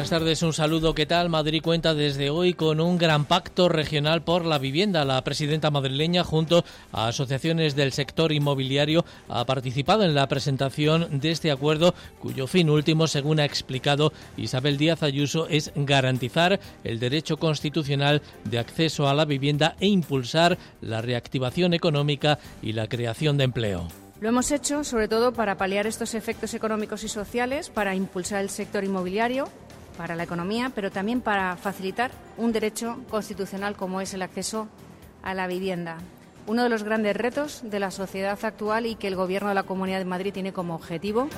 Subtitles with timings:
[0.00, 0.94] Buenas tardes, un saludo.
[0.94, 1.28] ¿Qué tal?
[1.28, 5.04] Madrid cuenta desde hoy con un gran pacto regional por la vivienda.
[5.04, 11.30] La presidenta madrileña, junto a asociaciones del sector inmobiliario, ha participado en la presentación de
[11.30, 17.36] este acuerdo, cuyo fin último, según ha explicado Isabel Díaz Ayuso, es garantizar el derecho
[17.36, 23.44] constitucional de acceso a la vivienda e impulsar la reactivación económica y la creación de
[23.44, 23.86] empleo.
[24.20, 28.50] Lo hemos hecho sobre todo para paliar estos efectos económicos y sociales, para impulsar el
[28.50, 29.48] sector inmobiliario,
[29.96, 34.68] para la economía, pero también para facilitar un derecho constitucional como es el acceso
[35.22, 35.98] a la vivienda.
[36.46, 39.62] Uno de los grandes retos de la sociedad actual y que el Gobierno de la
[39.62, 41.28] Comunidad de Madrid tiene como objetivo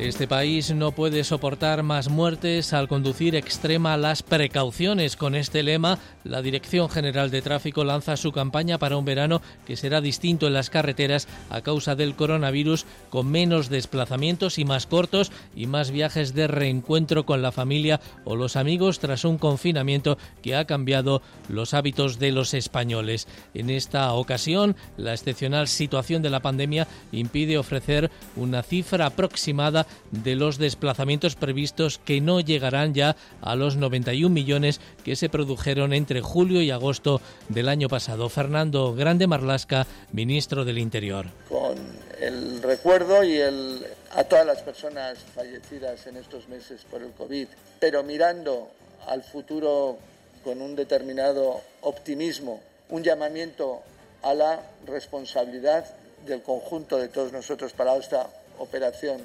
[0.00, 5.14] Este país no puede soportar más muertes al conducir extrema las precauciones.
[5.14, 9.76] Con este lema, la Dirección General de Tráfico lanza su campaña para un verano que
[9.76, 15.32] será distinto en las carreteras a causa del coronavirus, con menos desplazamientos y más cortos
[15.54, 20.56] y más viajes de reencuentro con la familia o los amigos tras un confinamiento que
[20.56, 21.20] ha cambiado
[21.50, 23.28] los hábitos de los españoles.
[23.52, 30.34] En esta ocasión, la excepcional situación de la pandemia impide ofrecer una cifra aproximada de
[30.34, 36.20] los desplazamientos previstos que no llegarán ya a los 91 millones que se produjeron entre
[36.20, 38.28] julio y agosto del año pasado.
[38.28, 41.26] Fernando Grande Marlasca, ministro del Interior.
[41.48, 41.76] Con
[42.20, 47.46] el recuerdo y el a todas las personas fallecidas en estos meses por el COVID,
[47.78, 48.70] pero mirando
[49.06, 49.98] al futuro
[50.42, 53.82] con un determinado optimismo, un llamamiento
[54.22, 55.86] a la responsabilidad
[56.26, 58.28] del conjunto de todos nosotros para esta
[58.58, 59.20] operación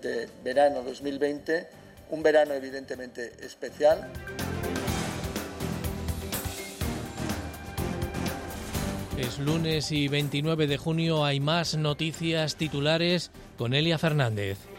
[0.00, 1.68] de verano 2020,
[2.10, 4.10] un verano evidentemente especial.
[9.18, 14.69] Es lunes y 29 de junio, hay más noticias titulares con Elia Fernández.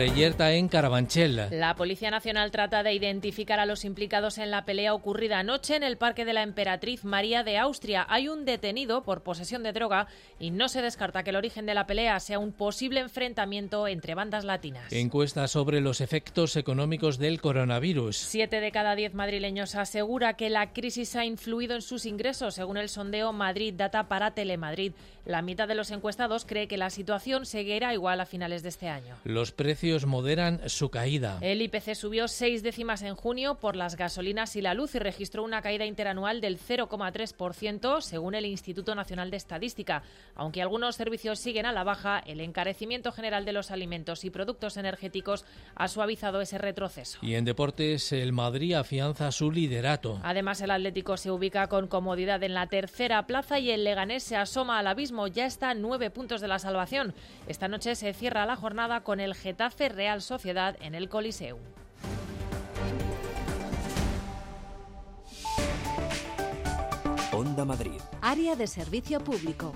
[0.00, 1.48] Reyerta en Carabanchel.
[1.50, 5.82] La Policía Nacional trata de identificar a los implicados en la pelea ocurrida anoche en
[5.82, 8.06] el Parque de la Emperatriz María de Austria.
[8.08, 10.06] Hay un detenido por posesión de droga
[10.38, 14.14] y no se descarta que el origen de la pelea sea un posible enfrentamiento entre
[14.14, 14.90] bandas latinas.
[14.90, 18.16] Encuesta sobre los efectos económicos del coronavirus.
[18.16, 22.78] Siete de cada diez madrileños asegura que la crisis ha influido en sus ingresos, según
[22.78, 24.94] el sondeo Madrid Data para Telemadrid.
[25.26, 28.88] La mitad de los encuestados cree que la situación seguirá igual a finales de este
[28.88, 29.16] año.
[29.24, 31.38] Los precios moderan su caída.
[31.40, 35.42] El IPC subió seis décimas en junio por las gasolinas y la luz y registró
[35.42, 40.02] una caída interanual del 0,3% según el Instituto Nacional de Estadística.
[40.34, 44.76] Aunque algunos servicios siguen a la baja, el encarecimiento general de los alimentos y productos
[44.76, 47.18] energéticos ha suavizado ese retroceso.
[47.22, 50.20] Y en deportes, el Madrid afianza su liderato.
[50.22, 54.36] Además, el Atlético se ubica con comodidad en la tercera plaza y el Leganés se
[54.36, 55.26] asoma al abismo.
[55.26, 57.14] Ya está a nueve puntos de la salvación.
[57.46, 61.60] Esta noche se cierra la jornada con el Getafe Real Sociedad en el Coliseum.
[67.32, 68.00] Onda Madrid.
[68.20, 69.72] Área de servicio público.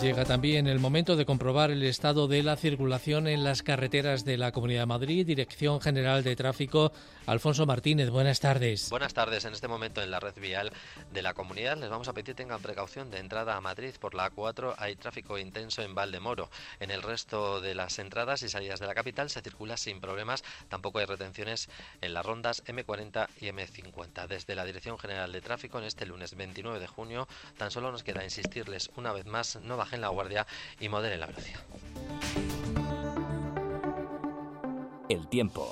[0.00, 4.36] Llega también el momento de comprobar el estado de la circulación en las carreteras de
[4.36, 5.26] la Comunidad de Madrid.
[5.26, 6.92] Dirección General de Tráfico,
[7.26, 8.10] Alfonso Martínez.
[8.10, 8.90] Buenas tardes.
[8.90, 9.44] Buenas tardes.
[9.44, 10.72] En este momento en la red vial
[11.12, 13.94] de la comunidad les vamos a pedir tengan precaución de entrada a Madrid.
[13.98, 16.50] Por la A4 hay tráfico intenso en Valdemoro.
[16.80, 20.44] En el resto de las entradas y salidas de la capital se circula sin problemas.
[20.68, 21.70] Tampoco hay retenciones
[22.00, 24.26] en las rondas M40 y M50.
[24.26, 28.02] Desde la Dirección General de Tráfico en este lunes 29 de junio tan solo nos
[28.02, 30.46] queda insistirles una vez más no bajen la guardia
[30.78, 31.60] y moderen la velocidad.
[35.08, 35.70] El tiempo.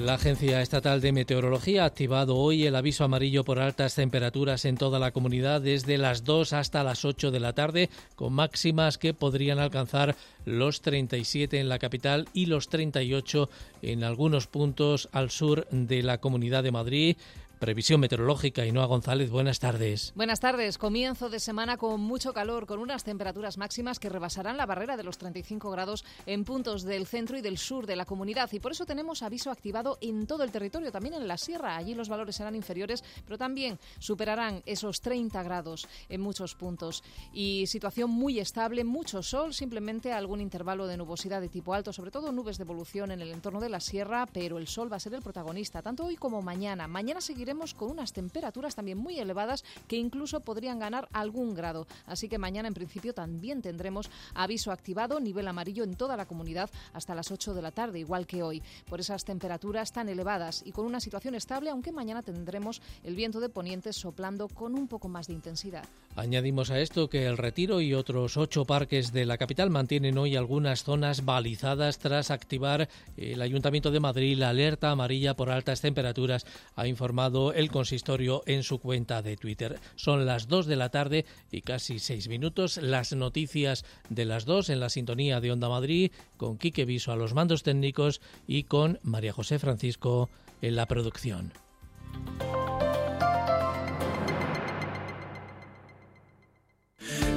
[0.00, 4.76] La Agencia Estatal de Meteorología ha activado hoy el aviso amarillo por altas temperaturas en
[4.76, 9.14] toda la comunidad desde las 2 hasta las 8 de la tarde, con máximas que
[9.14, 13.48] podrían alcanzar los 37 en la capital y los 38
[13.82, 17.16] en algunos puntos al sur de la Comunidad de Madrid
[17.64, 18.66] Previsión meteorológica.
[18.66, 20.12] Inoa González, buenas tardes.
[20.14, 20.76] Buenas tardes.
[20.76, 25.02] Comienzo de semana con mucho calor, con unas temperaturas máximas que rebasarán la barrera de
[25.02, 28.52] los 35 grados en puntos del centro y del sur de la comunidad.
[28.52, 31.78] Y por eso tenemos aviso activado en todo el territorio, también en la sierra.
[31.78, 37.02] Allí los valores serán inferiores, pero también superarán esos 30 grados en muchos puntos.
[37.32, 42.10] Y situación muy estable, mucho sol, simplemente algún intervalo de nubosidad de tipo alto, sobre
[42.10, 45.00] todo nubes de evolución en el entorno de la sierra, pero el sol va a
[45.00, 46.86] ser el protagonista, tanto hoy como mañana.
[46.86, 51.86] Mañana seguiremos con unas temperaturas también muy elevadas que incluso podrían ganar algún grado.
[52.06, 56.70] Así que mañana en principio también tendremos aviso activado, nivel amarillo en toda la comunidad
[56.92, 60.72] hasta las 8 de la tarde, igual que hoy, por esas temperaturas tan elevadas y
[60.72, 65.08] con una situación estable, aunque mañana tendremos el viento de poniente soplando con un poco
[65.08, 65.84] más de intensidad.
[66.16, 70.36] Añadimos a esto que el Retiro y otros ocho parques de la capital mantienen hoy
[70.36, 76.46] algunas zonas balizadas tras activar el Ayuntamiento de Madrid la alerta amarilla por altas temperaturas,
[76.76, 79.78] ha informado el consistorio en su cuenta de Twitter.
[79.96, 82.76] Son las dos de la tarde y casi seis minutos.
[82.76, 87.16] Las noticias de las dos en la sintonía de Onda Madrid con Quique Viso a
[87.16, 90.30] los mandos técnicos y con María José Francisco
[90.62, 91.52] en la producción.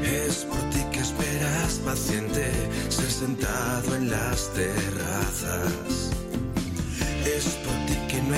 [0.04, 2.52] Es por ti que esperas paciente,
[2.90, 5.97] ser sentado en las terrazas.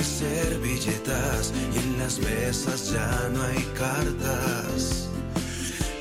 [0.00, 5.10] Hay servilletas y en las mesas ya no hay cartas.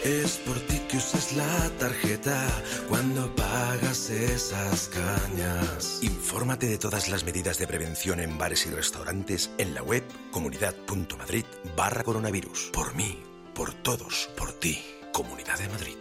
[0.06, 2.48] Es por ti que usas la tarjeta
[2.88, 6.00] cuando pagas esas cañas.
[6.02, 11.44] Infórmate de todas las medidas de prevención en bares y restaurantes en la web comunidad.madrid
[11.76, 12.72] barra coronavirus.
[12.74, 13.20] Por mí,
[13.54, 14.80] por todos, por ti.
[15.12, 15.96] Comunidad de Madrid.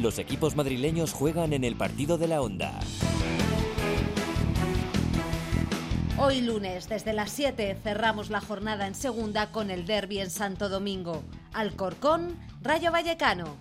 [0.00, 2.80] Los equipos madrileños juegan en el partido de la Onda.
[6.18, 10.68] Hoy lunes, desde las 7, cerramos la jornada en segunda con el derby en Santo
[10.68, 11.22] Domingo.
[11.54, 13.56] Alcorcón, Rayo Vallecano.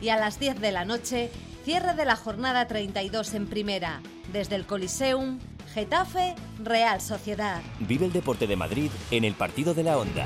[0.00, 1.30] Y a las 10 de la noche,
[1.64, 4.00] cierre de la jornada 32 en primera.
[4.32, 5.40] Desde el Coliseum,
[5.74, 7.60] Getafe, Real Sociedad.
[7.80, 10.24] Vive el deporte de Madrid en el partido de la Onda.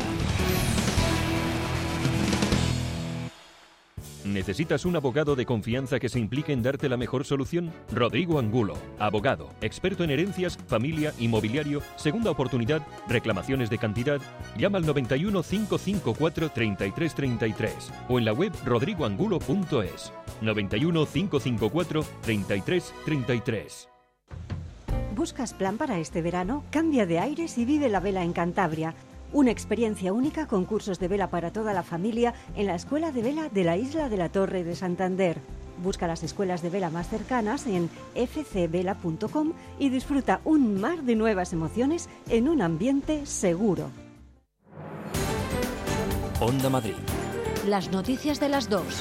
[4.24, 7.72] ¿Necesitas un abogado de confianza que se implique en darte la mejor solución?
[7.90, 14.20] Rodrigo Angulo, abogado, experto en herencias, familia, inmobiliario, segunda oportunidad, reclamaciones de cantidad.
[14.58, 20.12] Llama al 91 554 3333 o en la web rodrigoangulo.es.
[20.42, 23.88] 91 554 3333.
[25.16, 26.64] ¿Buscas plan para este verano?
[26.70, 28.94] Cambia de aires y vive la vela en Cantabria.
[29.32, 33.22] Una experiencia única con cursos de vela para toda la familia en la Escuela de
[33.22, 35.38] Vela de la Isla de la Torre de Santander.
[35.82, 41.52] Busca las escuelas de vela más cercanas en fcvela.com y disfruta un mar de nuevas
[41.52, 43.90] emociones en un ambiente seguro.
[46.40, 46.94] Onda Madrid.
[47.66, 49.00] Las noticias de las dos.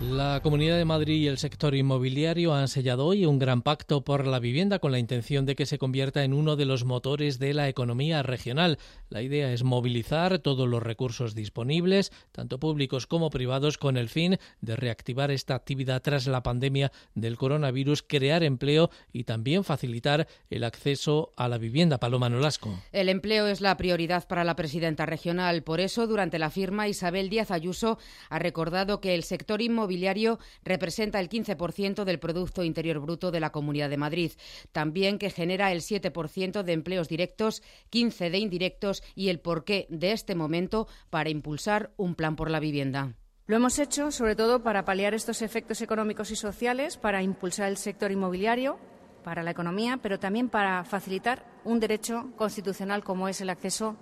[0.00, 4.28] La Comunidad de Madrid y el sector inmobiliario han sellado hoy un gran pacto por
[4.28, 7.52] la vivienda con la intención de que se convierta en uno de los motores de
[7.52, 8.78] la economía regional.
[9.08, 14.38] La idea es movilizar todos los recursos disponibles, tanto públicos como privados, con el fin
[14.60, 20.62] de reactivar esta actividad tras la pandemia del coronavirus, crear empleo y también facilitar el
[20.62, 21.98] acceso a la vivienda.
[21.98, 22.78] Paloma Nolasco.
[22.92, 25.64] El empleo es la prioridad para la presidenta regional.
[25.64, 27.98] Por eso, durante la firma, Isabel Díaz Ayuso
[28.30, 33.40] ha recordado que el sector inmobiliario inmobiliario representa el 15% del Producto Interior Bruto de
[33.40, 34.32] la Comunidad de Madrid.
[34.72, 40.12] También que genera el 7% de empleos directos, 15% de indirectos y el porqué de
[40.12, 43.14] este momento para impulsar un plan por la vivienda.
[43.46, 47.78] Lo hemos hecho sobre todo para paliar estos efectos económicos y sociales, para impulsar el
[47.78, 48.78] sector inmobiliario,
[49.24, 53.96] para la economía, pero también para facilitar un derecho constitucional como es el acceso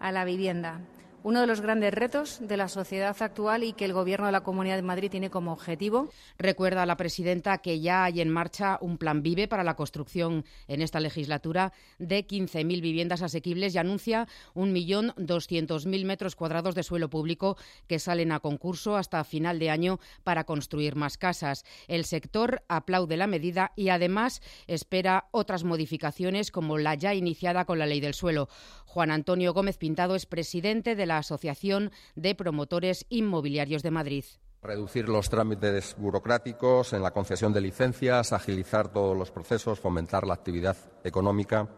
[0.00, 0.80] a la vivienda
[1.22, 4.42] uno de los grandes retos de la sociedad actual y que el Gobierno de la
[4.42, 6.10] Comunidad de Madrid tiene como objetivo.
[6.38, 10.44] Recuerda a la presidenta que ya hay en marcha un plan Vive para la construcción
[10.68, 17.56] en esta legislatura de 15.000 viviendas asequibles y anuncia 1.200.000 metros cuadrados de suelo público
[17.88, 21.64] que salen a concurso hasta final de año para construir más casas.
[21.88, 27.78] El sector aplaude la medida y además espera otras modificaciones como la ya iniciada con
[27.78, 28.48] la ley del suelo.
[28.86, 34.24] Juan Antonio Gómez Pintado es presidente de la Asociación de Promotores Inmobiliarios de Madrid.
[34.62, 40.34] Reducir los trámites burocráticos en la concesión de licencias, agilizar todos los procesos, fomentar la
[40.34, 41.68] actividad económica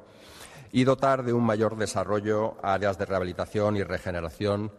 [0.72, 4.72] y dotar de un mayor desarrollo áreas de rehabilitación y regeneración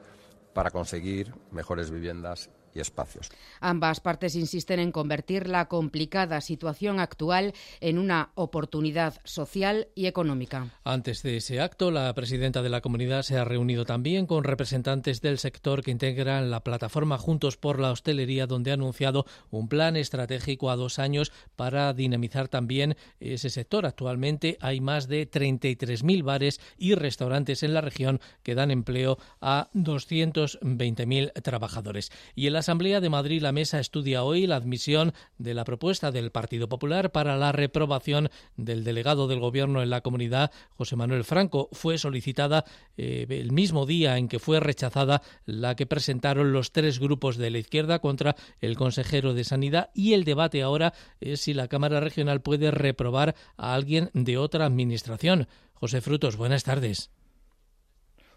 [0.54, 3.30] para conseguir mejores viviendas y espacios.
[3.60, 10.70] Ambas partes insisten en convertir la complicada situación actual en una oportunidad social y económica.
[10.84, 15.22] Antes de ese acto, la presidenta de la comunidad se ha reunido también con representantes
[15.22, 19.96] del sector que integran la plataforma Juntos por la Hostelería, donde ha anunciado un plan
[19.96, 23.86] estratégico a dos años para dinamizar también ese sector.
[23.86, 29.70] Actualmente hay más de 33.000 bares y restaurantes en la región que dan empleo a
[29.74, 32.12] 220.000 trabajadores.
[32.36, 36.12] Y en la Asamblea de Madrid la mesa estudia hoy la admisión de la propuesta
[36.12, 41.24] del Partido Popular para la reprobación del delegado del Gobierno en la comunidad, José Manuel
[41.24, 41.70] Franco.
[41.72, 42.64] Fue solicitada
[42.98, 47.50] eh, el mismo día en que fue rechazada la que presentaron los tres grupos de
[47.50, 52.00] la izquierda contra el consejero de Sanidad y el debate ahora es si la Cámara
[52.00, 55.48] Regional puede reprobar a alguien de otra administración.
[55.74, 57.10] José Frutos, buenas tardes.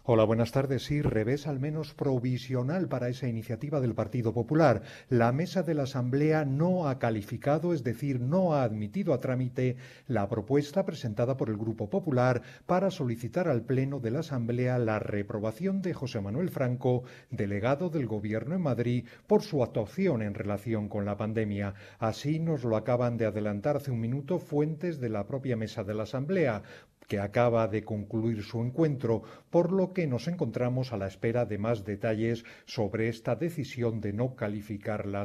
[0.07, 0.83] Hola, buenas tardes.
[0.83, 4.83] Sí, revés al menos provisional para esa iniciativa del Partido Popular.
[5.09, 9.77] La mesa de la Asamblea no ha calificado, es decir, no ha admitido a trámite
[10.07, 14.99] la propuesta presentada por el Grupo Popular para solicitar al Pleno de la Asamblea la
[14.99, 20.87] reprobación de José Manuel Franco, delegado del Gobierno en Madrid, por su actuación en relación
[20.87, 21.73] con la pandemia.
[21.97, 25.95] Así nos lo acaban de adelantar hace un minuto fuentes de la propia mesa de
[25.95, 26.61] la Asamblea
[27.07, 31.57] que acaba de concluir su encuentro, por lo que nos encontramos a la espera de
[31.57, 35.23] más detalles sobre esta decisión de no calificar la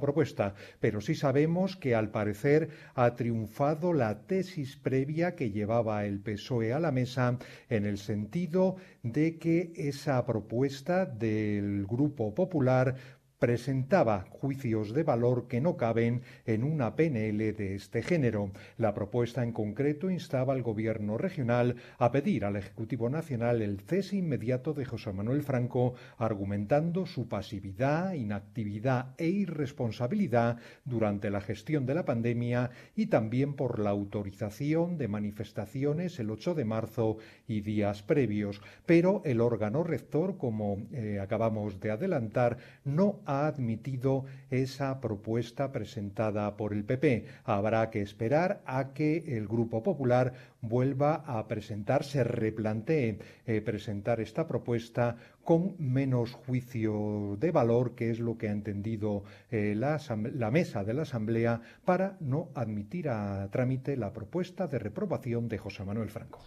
[0.00, 0.54] propuesta.
[0.80, 6.72] Pero sí sabemos que al parecer ha triunfado la tesis previa que llevaba el PSOE
[6.72, 7.38] a la mesa
[7.68, 12.96] en el sentido de que esa propuesta del Grupo Popular
[13.42, 18.52] presentaba juicios de valor que no caben en una PNL de este género.
[18.78, 24.14] La propuesta en concreto instaba al Gobierno regional a pedir al Ejecutivo Nacional el cese
[24.14, 31.94] inmediato de José Manuel Franco, argumentando su pasividad, inactividad e irresponsabilidad durante la gestión de
[31.96, 37.16] la pandemia y también por la autorización de manifestaciones el 8 de marzo
[37.48, 38.62] y días previos.
[38.86, 45.72] Pero el órgano rector, como eh, acabamos de adelantar, no ha ha admitido esa propuesta
[45.72, 47.26] presentada por el PP.
[47.44, 54.20] Habrá que esperar a que el Grupo Popular vuelva a presentar, se replantee eh, presentar
[54.20, 60.50] esta propuesta con menos juicio de valor, que es lo que ha entendido eh, la
[60.50, 65.84] mesa de la Asamblea, para no admitir a trámite la propuesta de reprobación de José
[65.84, 66.40] Manuel Franco.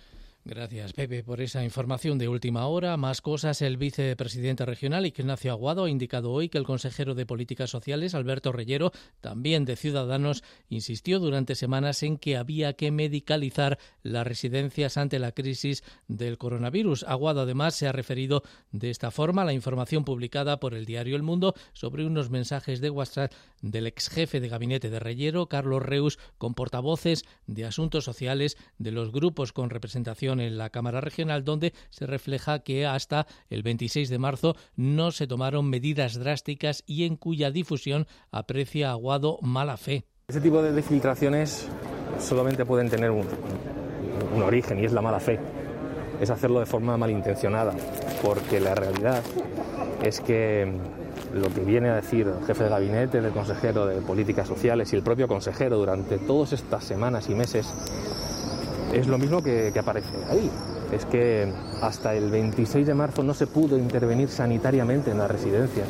[0.48, 2.98] Gracias, Pepe, por esa información de última hora.
[2.98, 3.64] Más cosas.
[3.64, 8.52] El vicepresidente regional, Ignacio Aguado, ha indicado hoy que el consejero de Políticas Sociales, Alberto
[8.52, 15.18] Reyero, también de Ciudadanos, insistió durante semanas en que había que medicalizar las residencias ante
[15.18, 17.06] la crisis del coronavirus.
[17.06, 21.16] Aguado, además, se ha referido de esta forma a la información publicada por el diario
[21.16, 23.34] El Mundo sobre unos mensajes de WhatsApp
[23.64, 28.92] del ex jefe de gabinete de Reyero, Carlos Reus, con portavoces de asuntos sociales de
[28.92, 34.10] los grupos con representación en la Cámara Regional, donde se refleja que hasta el 26
[34.10, 40.06] de marzo no se tomaron medidas drásticas y en cuya difusión aprecia Aguado mala fe.
[40.28, 41.68] Ese tipo de filtraciones
[42.20, 43.28] solamente pueden tener un
[44.44, 45.40] origen y es la mala fe.
[46.20, 47.74] Es hacerlo de forma malintencionada,
[48.24, 49.22] porque la realidad
[50.04, 50.72] es que
[51.34, 54.96] lo que viene a decir el jefe de gabinete, el consejero de Políticas Sociales y
[54.96, 57.68] el propio consejero durante todas estas semanas y meses
[58.94, 60.50] es lo mismo que, aparece ahí.
[60.92, 61.52] Es que
[61.82, 65.88] hasta el 26 de marzo no se pudo intervenir sanitariamente en las residencias,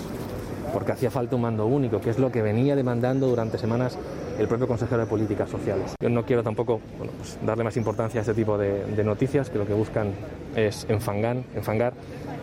[0.73, 3.97] porque hacía falta un mando único, que es lo que venía demandando durante semanas
[4.39, 5.95] el propio consejero de Políticas Sociales.
[6.01, 9.65] Yo no quiero tampoco pues, darle más importancia a este tipo de, noticias, que lo
[9.65, 10.11] que buscan
[10.55, 11.93] es enfangar, enfangar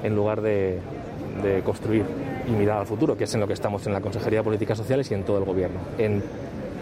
[0.02, 0.78] en lugar de,
[1.42, 2.04] de construir
[2.47, 4.78] y mirar al futuro, que es en lo que estamos en la Consejería de Políticas
[4.78, 6.23] Sociales y en todo el Gobierno, en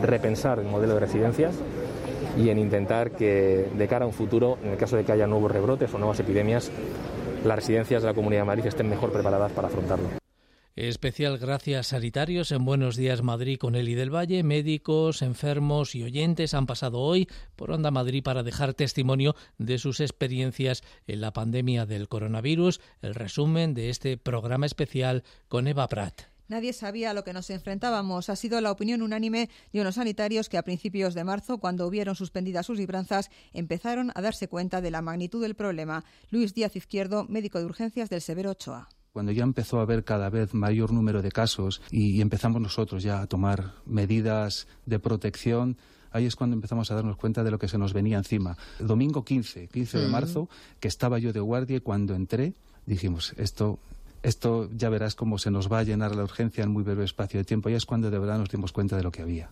[0.02, 1.54] repensar el modelo de residencias
[2.36, 5.26] y en intentar que de cara a un futuro, en el caso de que haya
[5.26, 6.70] nuevos rebrotes o nuevas epidemias,
[7.44, 10.08] las residencias de la Comunidad de Madrid estén mejor preparadas para afrontarlo.
[10.76, 14.42] Especial gracias sanitarios en Buenos Días Madrid con Eli del Valle.
[14.44, 20.00] Médicos, enfermos y oyentes han pasado hoy por Onda Madrid para dejar testimonio de sus
[20.00, 22.80] experiencias en la pandemia del coronavirus.
[23.02, 26.29] El resumen de este programa especial con Eva Prat.
[26.50, 28.28] Nadie sabía a lo que nos enfrentábamos.
[28.28, 32.16] Ha sido la opinión unánime de unos sanitarios que a principios de marzo, cuando hubieron
[32.16, 36.04] suspendidas sus libranzas, empezaron a darse cuenta de la magnitud del problema.
[36.30, 40.30] Luis Díaz Izquierdo, médico de urgencias del Severo Ochoa cuando ya empezó a haber cada
[40.30, 45.76] vez mayor número de casos y empezamos nosotros ya a tomar medidas de protección,
[46.12, 48.56] ahí es cuando empezamos a darnos cuenta de lo que se nos venía encima.
[48.78, 52.54] El domingo 15, 15 de marzo, que estaba yo de guardia y cuando entré
[52.86, 53.80] dijimos, esto
[54.22, 57.40] esto ya verás cómo se nos va a llenar la urgencia en muy breve espacio
[57.40, 57.68] de tiempo.
[57.68, 59.50] Ya es cuando de verdad nos dimos cuenta de lo que había.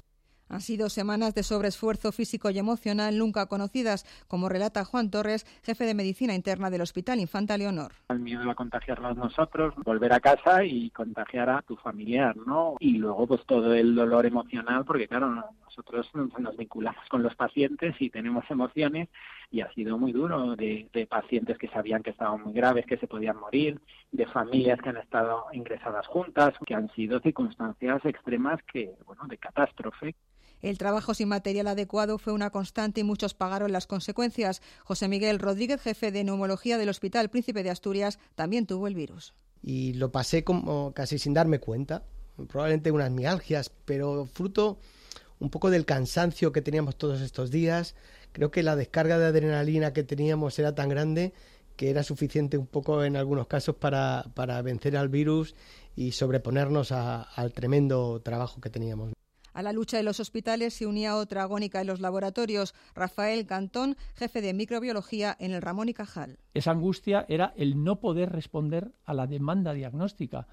[0.51, 5.85] Han sido semanas de sobreesfuerzo físico y emocional nunca conocidas, como relata Juan Torres, jefe
[5.85, 7.93] de medicina interna del Hospital Infanta Leonor.
[8.09, 12.77] El miedo a contagiarnos nosotros, volver a casa y contagiar a tu familiar, ¿no?
[12.81, 15.45] Y luego pues todo el dolor emocional, porque claro,
[15.79, 19.09] nosotros nos vinculamos con los pacientes y tenemos emociones
[19.51, 22.99] y ha sido muy duro de, de, pacientes que sabían que estaban muy graves, que
[22.99, 23.81] se podían morir,
[24.11, 29.39] de familias que han estado ingresadas juntas, que han sido circunstancias extremas que, bueno, de
[29.39, 30.15] catástrofe.
[30.61, 34.61] El trabajo sin material adecuado fue una constante y muchos pagaron las consecuencias.
[34.83, 39.33] José Miguel Rodríguez, jefe de neumología del Hospital Príncipe de Asturias, también tuvo el virus.
[39.63, 42.03] Y lo pasé como casi sin darme cuenta,
[42.49, 44.79] probablemente unas mialgias, pero fruto
[45.41, 47.95] un poco del cansancio que teníamos todos estos días.
[48.33, 51.33] Creo que la descarga de adrenalina que teníamos era tan grande
[51.77, 55.55] que era suficiente un poco en algunos casos para, para vencer al virus
[55.95, 59.13] y sobreponernos a, al tremendo trabajo que teníamos.
[59.53, 63.97] A la lucha de los hospitales se unía otra agónica en los laboratorios, Rafael Cantón,
[64.15, 66.39] jefe de microbiología en el Ramón y Cajal.
[66.55, 70.47] Esa angustia era el no poder responder a la demanda diagnóstica.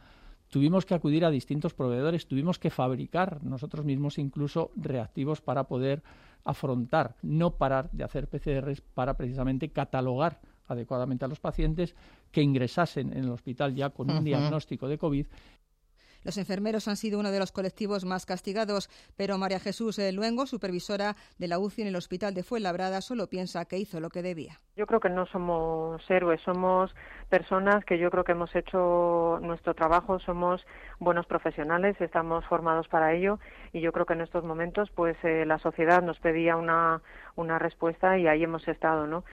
[0.49, 6.03] Tuvimos que acudir a distintos proveedores, tuvimos que fabricar nosotros mismos incluso reactivos para poder
[6.43, 11.95] afrontar, no parar de hacer PCRs para precisamente catalogar adecuadamente a los pacientes
[12.31, 14.23] que ingresasen en el hospital ya con un uh -huh.
[14.23, 15.25] diagnóstico de COVID
[16.25, 21.15] los enfermeros han sido uno de los colectivos más castigados, pero María Jesús Luengo, supervisora
[21.37, 24.59] de la UCI en el Hospital de Fuenlabrada, solo piensa que hizo lo que debía.
[24.75, 26.93] Yo creo que no somos héroes, somos
[27.29, 30.65] personas que yo creo que hemos hecho nuestro trabajo, somos
[30.99, 33.39] buenos profesionales, estamos formados para ello
[33.71, 37.01] y yo creo que en estos momentos pues eh, la sociedad nos pedía una,
[37.35, 39.23] una respuesta y ahí hemos estado, ¿no?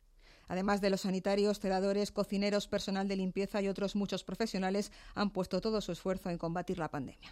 [0.52, 5.62] Además de los sanitarios, celadores, cocineros, personal de limpieza y otros muchos profesionales han puesto
[5.62, 7.30] todo su esfuerzo en combatir la pandemia.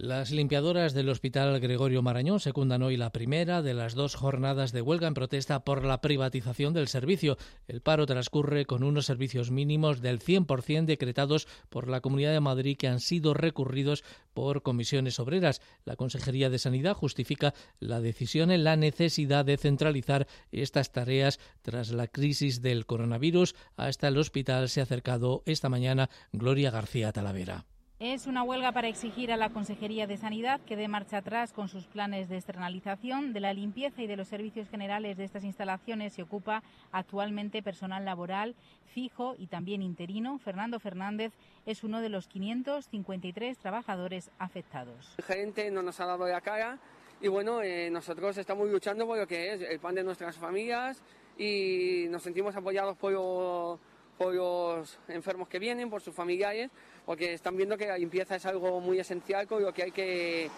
[0.00, 4.80] Las limpiadoras del Hospital Gregorio Marañón secundan hoy la primera de las dos jornadas de
[4.80, 7.36] huelga en protesta por la privatización del servicio.
[7.66, 12.76] El paro transcurre con unos servicios mínimos del 100% decretados por la Comunidad de Madrid
[12.76, 15.60] que han sido recurridos por comisiones obreras.
[15.84, 21.90] La Consejería de Sanidad justifica la decisión en la necesidad de centralizar estas tareas tras
[21.90, 23.56] la crisis del coronavirus.
[23.74, 27.66] Hasta el hospital se ha acercado esta mañana Gloria García Talavera.
[28.00, 31.68] Es una huelga para exigir a la Consejería de Sanidad que dé marcha atrás con
[31.68, 36.12] sus planes de externalización de la limpieza y de los servicios generales de estas instalaciones.
[36.12, 38.54] Se ocupa actualmente personal laboral
[38.94, 40.38] fijo y también interino.
[40.38, 41.32] Fernando Fernández
[41.66, 45.16] es uno de los 553 trabajadores afectados.
[45.18, 46.78] El gerente no nos ha dado la cara
[47.20, 51.02] y bueno, eh, nosotros estamos luchando por lo que es el pan de nuestras familias
[51.36, 53.80] y nos sentimos apoyados por
[54.18, 56.70] por los enfermos que vienen, por sus familiares
[57.08, 60.50] porque están viendo que la limpieza es algo muy esencial con lo que hay que,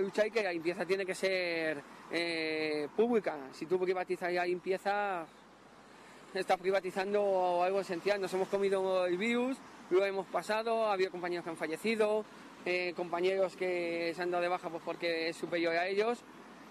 [0.00, 3.36] luchar y que la limpieza tiene que ser eh, pública.
[3.52, 5.24] Si tú privatizas la limpieza,
[6.34, 8.20] estás privatizando algo esencial.
[8.20, 9.56] Nos hemos comido el virus,
[9.90, 12.24] lo hemos pasado, ha habido compañeros que han fallecido,
[12.66, 16.24] eh, compañeros que se han dado de baja pues porque es superior a ellos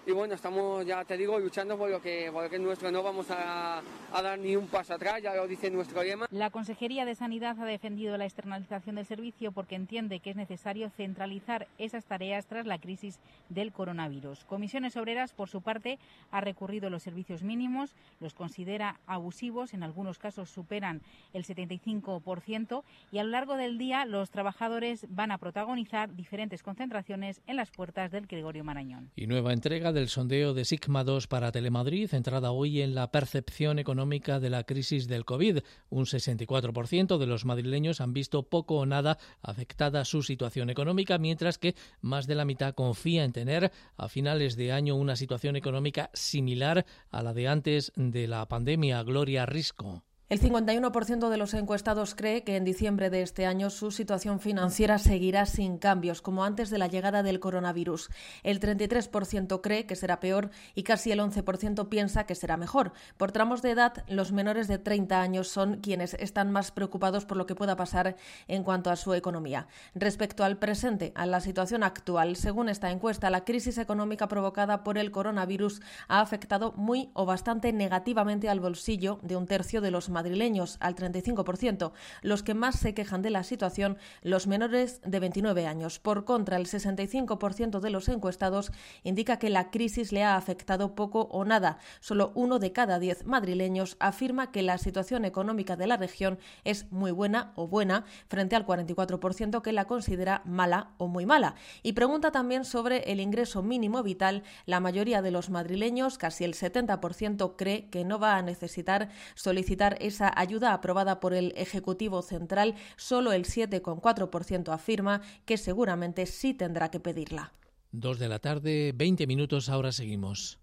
[0.08, 2.90] y bueno, estamos, ya te digo, luchando por lo que, por lo que es nuestro.
[2.90, 3.80] No vamos a,
[4.14, 6.28] a, dar ni un paso atrás, ya lo dice nuestro lema.
[6.32, 10.90] La Consejería de Sanidad ha defendido la externalización del servicio porque entiende que es necesario
[10.92, 14.46] centralizar esas tareas tras la crisis del coronavirus.
[14.46, 16.00] Comisiones Obreras, por su parte,
[16.32, 21.02] ha recurrido los servicios mínimos, los considera abusivos, en algunos casos superan
[21.34, 27.42] el 75% y a lo largo del día los trabajadores van a protagonizar diferentes concentraciones
[27.46, 29.12] en las puertas del Gregorio Marañón.
[29.18, 33.80] Y nueva entrega del sondeo de Sigma 2 para Telemadrid, centrada hoy en la percepción
[33.80, 35.60] económica de la crisis del COVID.
[35.90, 41.58] Un 64% de los madrileños han visto poco o nada afectada su situación económica, mientras
[41.58, 46.12] que más de la mitad confía en tener a finales de año una situación económica
[46.14, 49.02] similar a la de antes de la pandemia.
[49.02, 50.04] Gloria Risco.
[50.30, 54.98] El 51% de los encuestados cree que en diciembre de este año su situación financiera
[54.98, 58.10] seguirá sin cambios, como antes de la llegada del coronavirus.
[58.44, 62.92] El 33% cree que será peor y casi el 11% piensa que será mejor.
[63.16, 67.38] Por tramos de edad, los menores de 30 años son quienes están más preocupados por
[67.38, 68.18] lo que pueda pasar
[68.50, 69.70] en cuanto a su economía.
[69.96, 74.98] Respecto al presente, a la situación actual, según esta encuesta, la crisis económica provocada por
[74.98, 80.10] el coronavirus ha afectado muy o bastante negativamente al bolsillo de un tercio de los
[80.18, 81.92] madrileños, al 35%.
[82.24, 86.00] Los que más se quejan de la situación, los menores de 29 años.
[86.00, 88.72] Por contra, el 65% de los encuestados
[89.04, 91.78] indica que la crisis le ha afectado poco o nada.
[92.00, 96.92] Solo uno de cada diez madrileños afirma que la situación económica de la región es
[96.92, 101.54] muy buena o buena, frente al 44% que la considera mala o muy mala.
[101.84, 104.42] Y pregunta también sobre el ingreso mínimo vital.
[104.66, 109.98] La mayoría de los madrileños, casi el 70%, cree que no va a necesitar solicitar
[110.08, 112.76] esa ayuda aprobada por el Ejecutivo Central.
[112.96, 117.54] Solo el 7,4% afirma que seguramente sí tendrá que pedirla.
[117.92, 120.60] Dos de la tarde, 20 minutos, ahora seguimos.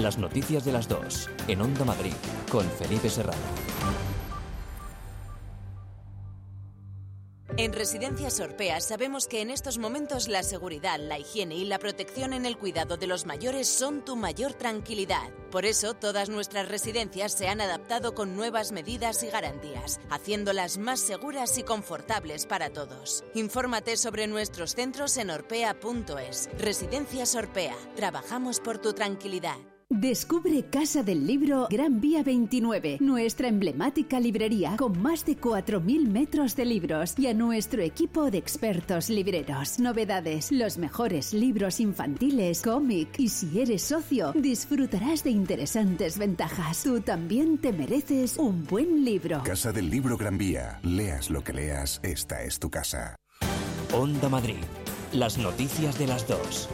[0.00, 2.14] Las noticias de las dos, en Onda Madrid,
[2.50, 4.13] con Felipe Serrano.
[7.56, 12.32] En Residencias Orpea sabemos que en estos momentos la seguridad, la higiene y la protección
[12.32, 15.30] en el cuidado de los mayores son tu mayor tranquilidad.
[15.52, 20.98] Por eso todas nuestras residencias se han adaptado con nuevas medidas y garantías, haciéndolas más
[20.98, 23.22] seguras y confortables para todos.
[23.34, 26.50] Infórmate sobre nuestros centros en orpea.es.
[26.58, 27.76] Residencias Orpea.
[27.94, 29.58] Trabajamos por tu tranquilidad.
[29.90, 36.56] Descubre Casa del Libro Gran Vía 29, nuestra emblemática librería con más de 4.000 metros
[36.56, 39.78] de libros y a nuestro equipo de expertos libreros.
[39.78, 46.82] Novedades, los mejores libros infantiles, cómic y si eres socio, disfrutarás de interesantes ventajas.
[46.82, 49.42] Tú también te mereces un buen libro.
[49.42, 50.80] Casa del Libro Gran Vía.
[50.82, 53.16] Leas lo que leas, esta es tu casa.
[53.92, 54.64] Onda Madrid.
[55.12, 56.68] Las noticias de las dos.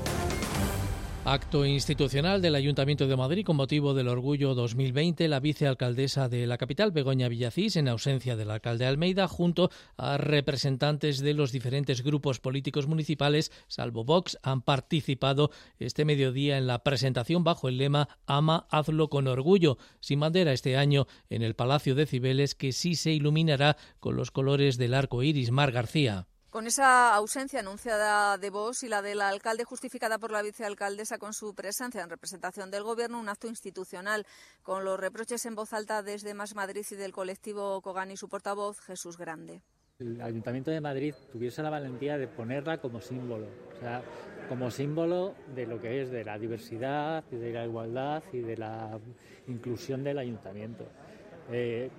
[1.26, 5.28] Acto institucional del Ayuntamiento de Madrid con motivo del Orgullo 2020.
[5.28, 11.20] La vicealcaldesa de la capital, Begoña Villacís, en ausencia del alcalde Almeida, junto a representantes
[11.20, 17.44] de los diferentes grupos políticos municipales, salvo Vox, han participado este mediodía en la presentación
[17.44, 22.06] bajo el lema Ama, hazlo con orgullo, sin bandera este año en el Palacio de
[22.06, 25.50] Cibeles, que sí se iluminará con los colores del arco iris.
[25.50, 26.28] Mar García.
[26.50, 31.32] Con esa ausencia anunciada de vos y la del alcalde justificada por la vicealcaldesa con
[31.32, 34.26] su presencia en representación del Gobierno, un acto institucional
[34.64, 38.28] con los reproches en voz alta desde Más Madrid y del colectivo Cogani y su
[38.28, 39.62] portavoz, Jesús Grande.
[40.00, 44.02] El Ayuntamiento de Madrid tuviese la valentía de ponerla como símbolo, o sea,
[44.48, 48.56] como símbolo de lo que es de la diversidad y de la igualdad y de
[48.56, 48.98] la
[49.46, 50.84] inclusión del Ayuntamiento.
[51.52, 51.90] Eh,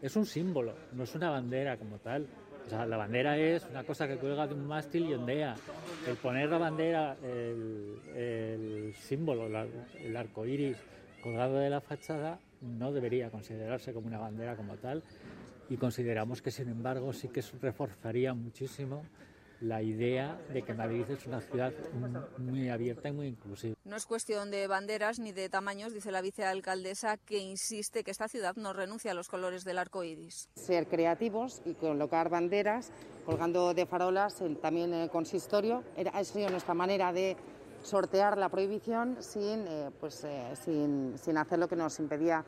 [0.00, 2.28] es un símbolo, no es una bandera como tal.
[2.66, 5.56] O sea, la bandera es una cosa que cuelga de un mástil y ondea.
[6.06, 10.76] El poner la bandera, el, símbolo, el arco iris
[11.22, 15.02] colgado de la fachada, no debería considerarse como una bandera como tal.
[15.68, 19.04] Y consideramos que, sin embargo, sí que reforzaría muchísimo
[19.60, 21.72] la idea de que Madrid es una ciudad
[22.38, 23.76] muy abierta y muy inclusiva.
[23.84, 28.28] No es cuestión de banderas ni de tamaños, dice la vicealcaldesa, que insiste que esta
[28.28, 30.48] ciudad no renuncia a los colores del arco iris.
[30.54, 32.90] Ser creativos y colocar banderas
[33.26, 35.84] colgando de farolas también en el consistorio.
[35.96, 37.36] Era, ha sido nuestra manera de
[37.82, 42.44] sortear la prohibición sin, eh, pues, eh, sin, sin hacer lo que nos impedía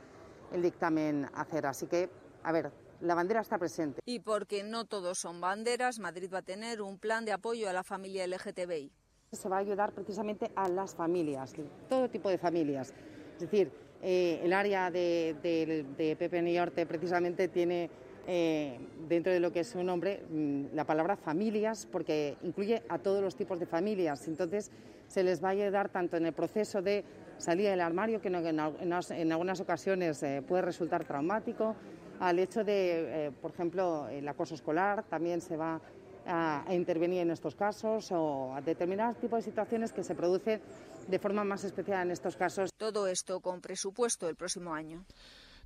[0.52, 1.66] el dictamen hacer.
[1.66, 2.08] Así que,
[2.42, 2.70] a ver,
[3.02, 4.00] la bandera está presente.
[4.06, 7.72] Y porque no todos son banderas, Madrid va a tener un plan de apoyo a
[7.72, 8.90] la familia LGTBI.
[9.32, 11.54] Se va a ayudar precisamente a las familias,
[11.88, 12.92] todo tipo de familias.
[13.34, 17.90] Es decir, eh, el área de, Pepe Niorte precisamente tiene
[18.26, 22.98] eh, dentro de lo que es su nombre mm, la palabra familias porque incluye a
[22.98, 24.28] todos los tipos de familias.
[24.28, 24.70] Entonces
[25.08, 27.04] se les va a ayudar tanto en el proceso de
[27.38, 31.74] salida del armario, que en, algunas ocasiones eh, puede resultar traumático,
[32.20, 35.80] al hecho de, eh, por ejemplo, el acoso escolar, también se va
[36.26, 40.60] a, intervenir en estos casos o a determinados tipos de situaciones que se producen
[41.08, 42.70] de forma más especial en estos casos.
[42.76, 45.04] Todo esto con presupuesto el próximo año.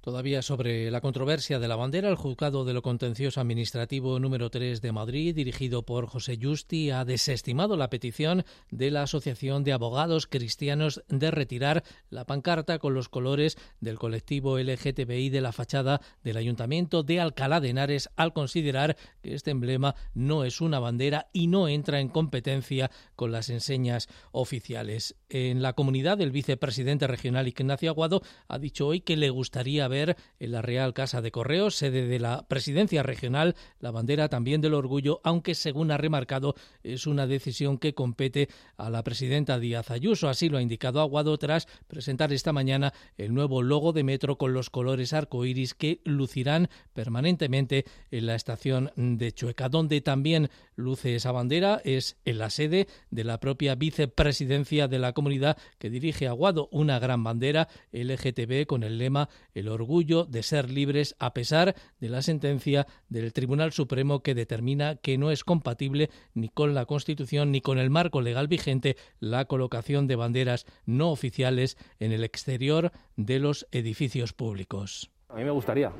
[0.06, 4.80] Todavía sobre la controversia de la bandera, el juzgado de lo contencioso administrativo número 3
[4.80, 10.28] de Madrid, dirigido por José Justi, ha desestimado la petición de la Asociación de Abogados
[10.28, 16.36] Cristianos de retirar la pancarta con los colores del colectivo LGTBI de la fachada del
[16.36, 21.48] Ayuntamiento de Alcalá de Henares al considerar que este emblema no es una bandera y
[21.48, 25.16] no entra en competencia con las enseñas oficiales.
[25.28, 30.16] En la comunidad, el vicepresidente regional Ignacio Aguado ha dicho hoy que le gustaría ver
[30.38, 34.74] en la Real Casa de Correos, sede de la Presidencia Regional, la bandera también del
[34.74, 40.28] orgullo, aunque según ha remarcado es una decisión que compete a la presidenta Díaz Ayuso.
[40.28, 44.52] Así lo ha indicado Aguado tras presentar esta mañana el nuevo logo de metro con
[44.52, 51.32] los colores arcoíris que lucirán permanentemente en la estación de Chueca, donde también luce esa
[51.32, 56.68] bandera es en la sede de la propia vicepresidencia de la comunidad que dirige Aguado,
[56.70, 62.08] una gran bandera LGTB con el lema El orgullo de ser libres a pesar de
[62.10, 67.50] la sentencia del Tribunal Supremo que determina que no es compatible ni con la Constitución
[67.50, 72.92] ni con el marco legal vigente la colocación de banderas no oficiales en el exterior
[73.16, 75.10] de los edificios públicos.
[75.28, 75.90] A mí me gustaría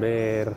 [0.00, 0.52] ver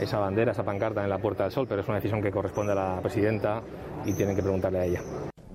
[0.00, 2.72] esa bandera, esa pancarta en la Puerta del Sol, pero es una decisión que corresponde
[2.72, 3.62] a la presidenta
[4.04, 5.02] y tienen que preguntarle a ella.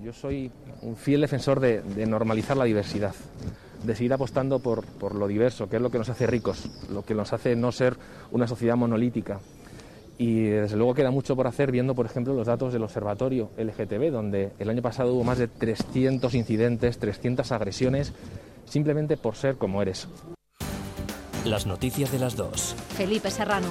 [0.04, 3.16] Yo soy un fiel defensor de, normalizar la diversidad,
[3.84, 7.06] de seguir apostando por, por lo diverso, que es lo que nos hace ricos, lo
[7.06, 7.96] que nos hace no ser
[8.32, 9.40] una sociedad monolítica.
[10.18, 14.12] Y desde luego queda mucho por hacer viendo, por ejemplo, los datos del Observatorio LGTB,
[14.12, 18.12] donde el año pasado hubo más de 300 incidentes, 300 agresiones,
[18.66, 20.10] simplemente por ser como eres.
[21.46, 22.76] Las noticias de las dos.
[22.90, 23.68] Felipe Serrano.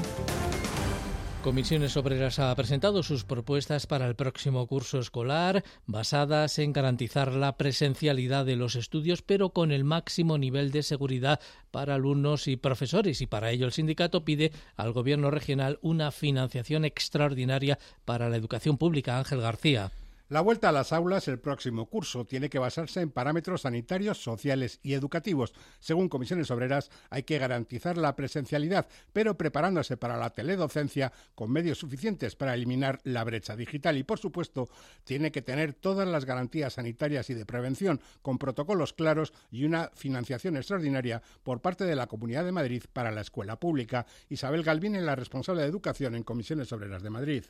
[1.43, 7.57] Comisiones Obreras ha presentado sus propuestas para el próximo curso escolar, basadas en garantizar la
[7.57, 11.41] presencialidad de los estudios, pero con el máximo nivel de seguridad
[11.73, 13.21] para alumnos y profesores.
[13.23, 18.79] Y para ello el sindicato pide al Gobierno regional una financiación extraordinaria para la educación
[18.79, 19.19] pública.
[19.19, 19.91] Ángel García.
[20.33, 24.81] La vuelta a las aulas el próximo curso tiene que basarse en parámetros sanitarios, sociales
[24.83, 25.53] y educativos.
[25.79, 31.77] Según comisiones obreras, hay que garantizar la presencialidad, pero preparándose para la teledocencia con medios
[31.77, 34.71] suficientes para eliminar la brecha digital y, por supuesto,
[35.05, 39.91] tiene que tener todas las garantías sanitarias y de prevención, con protocolos claros y una
[39.93, 44.07] financiación extraordinaria por parte de la Comunidad de Madrid para la escuela pública.
[44.31, 47.45] Isabel Galvín es la responsable de educación en comisiones obreras de Madrid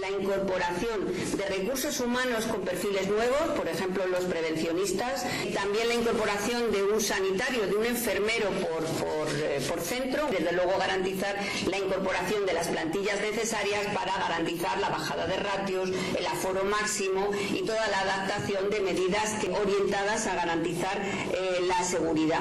[0.00, 6.72] la incorporación de recursos humanos con perfiles nuevos, por ejemplo los prevencionistas, también la incorporación
[6.72, 12.46] de un sanitario, de un enfermero por, eh, por, centro, desde luego garantizar la incorporación
[12.46, 17.86] de las plantillas necesarias para garantizar la bajada de ratios, el aforo máximo y toda
[17.88, 21.00] la adaptación de medidas orientadas a garantizar
[21.32, 22.40] eh, la seguridad.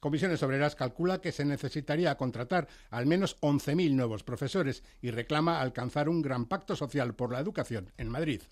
[0.00, 6.08] Comisiones Obreras calcula que se necesitaría contratar al menos 11.000 nuevos profesores y reclama alcanzar
[6.08, 8.42] un gran pacto social por la educación en Madrid.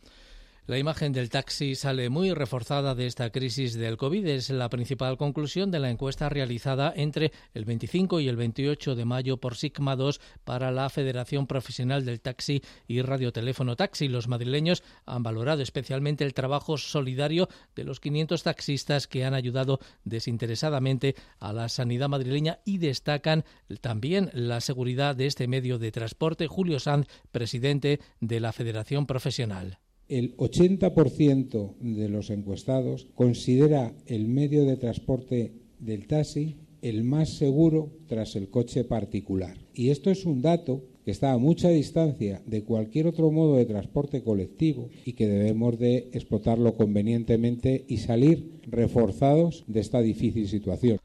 [0.69, 4.27] La imagen del taxi sale muy reforzada de esta crisis del COVID.
[4.27, 9.05] Es la principal conclusión de la encuesta realizada entre el 25 y el 28 de
[9.05, 14.09] mayo por Sigma 2 para la Federación Profesional del Taxi y Radioteléfono Taxi.
[14.09, 19.79] Los madrileños han valorado especialmente el trabajo solidario de los 500 taxistas que han ayudado
[20.03, 23.45] desinteresadamente a la sanidad madrileña y destacan
[23.81, 26.49] también la seguridad de este medio de transporte.
[26.49, 34.65] Julio Sanz, presidente de la Federación Profesional el 80% de los encuestados considera el medio
[34.65, 39.57] de transporte del taxi el más seguro tras el coche particular.
[39.75, 43.65] Y esto es un dato que está a mucha distancia de cualquier otro modo de
[43.65, 50.99] transporte colectivo y que debemos de explotarlo convenientemente y salir reforzados de esta difícil situación.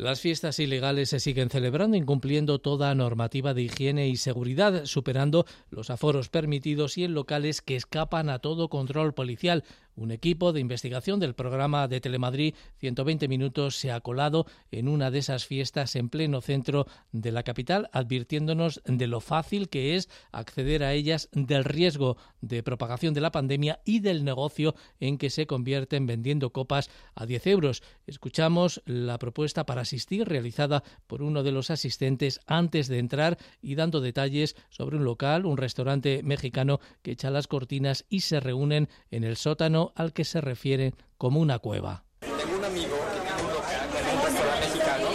[0.00, 5.90] Las fiestas ilegales se siguen celebrando incumpliendo toda normativa de higiene y seguridad, superando los
[5.90, 9.62] aforos permitidos y en locales que escapan a todo control policial.
[10.00, 15.10] Un equipo de investigación del programa de Telemadrid 120 Minutos se ha colado en una
[15.10, 20.08] de esas fiestas en pleno centro de la capital, advirtiéndonos de lo fácil que es
[20.32, 25.28] acceder a ellas, del riesgo de propagación de la pandemia y del negocio en que
[25.28, 27.82] se convierten vendiendo copas a 10 euros.
[28.06, 33.74] Escuchamos la propuesta para asistir realizada por uno de los asistentes antes de entrar y
[33.74, 38.88] dando detalles sobre un local, un restaurante mexicano que echa las cortinas y se reúnen
[39.10, 42.04] en el sótano al que se refiere como una cueva.
[42.20, 45.08] Tengo un amigo que tiene un local, un restaurante mexicano,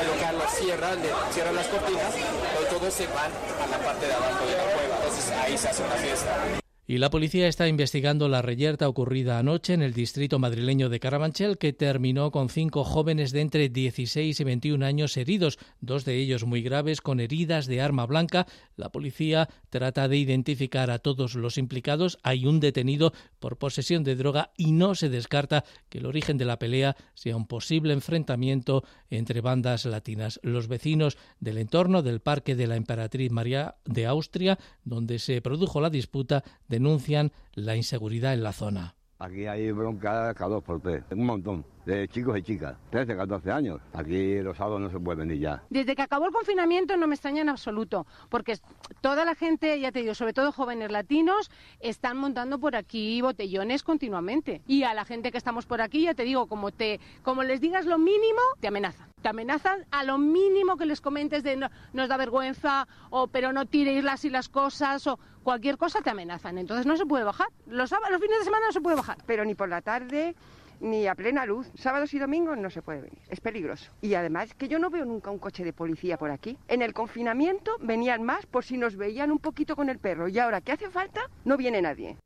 [0.00, 3.30] el local lo cierra, le cierra las cortinas, pero todos se van
[3.62, 6.65] a la parte de abajo de la cueva, entonces ahí se hace una fiesta.
[6.88, 11.58] Y la policía está investigando la reyerta ocurrida anoche en el distrito madrileño de Carabanchel,
[11.58, 16.44] que terminó con cinco jóvenes de entre 16 y 21 años heridos, dos de ellos
[16.44, 18.46] muy graves con heridas de arma blanca.
[18.76, 22.20] La policía trata de identificar a todos los implicados.
[22.22, 26.44] Hay un detenido por posesión de droga y no se descarta que el origen de
[26.44, 30.38] la pelea sea un posible enfrentamiento entre bandas latinas.
[30.44, 35.80] Los vecinos del entorno del Parque de la Emperatriz María de Austria, donde se produjo
[35.80, 36.44] la disputa,
[36.76, 38.94] denuncian la inseguridad en la zona.
[39.18, 43.50] Aquí hay bronca cada dos por tres, un montón de chicos y chicas, 13, 14
[43.52, 43.80] años.
[43.94, 45.62] Aquí los sábados no se puede venir ya.
[45.70, 48.58] Desde que acabó el confinamiento no me extraña en absoluto, porque
[49.00, 53.84] toda la gente, ya te digo, sobre todo jóvenes latinos, están montando por aquí botellones
[53.84, 54.62] continuamente.
[54.66, 57.60] Y a la gente que estamos por aquí, ya te digo, como, te, como les
[57.60, 59.08] digas lo mínimo, te amenazan.
[59.22, 63.52] Te amenazan a lo mínimo que les comentes de no, nos da vergüenza, o pero
[63.52, 66.58] no tiréis las y las cosas, o cualquier cosa te amenazan.
[66.58, 67.48] Entonces no se puede bajar.
[67.66, 69.18] Los, los fines de semana no se puede bajar.
[69.24, 70.34] Pero ni por la tarde
[70.80, 71.70] ni a plena luz.
[71.74, 73.90] Sábados y domingos no se puede venir, es peligroso.
[74.00, 76.58] Y además que yo no veo nunca un coche de policía por aquí.
[76.68, 80.38] En el confinamiento venían más por si nos veían un poquito con el perro y
[80.38, 82.16] ahora que hace falta no viene nadie.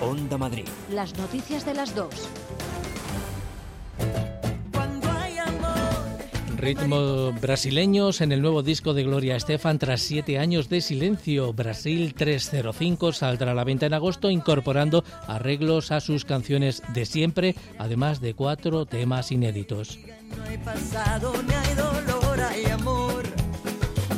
[0.00, 0.66] Onda Madrid.
[0.90, 2.28] Las noticias de las dos.
[6.62, 11.52] Ritmos brasileños en el nuevo disco de Gloria Estefan tras siete años de silencio.
[11.52, 17.56] Brasil 305 saldrá a la venta en agosto incorporando arreglos a sus canciones de siempre,
[17.78, 19.98] además de cuatro temas inéditos.
[20.36, 23.24] No hay pasado, ni hay dolor, hay amor.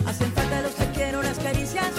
[0.05, 1.99] Hacen falta los quiero, las caricias,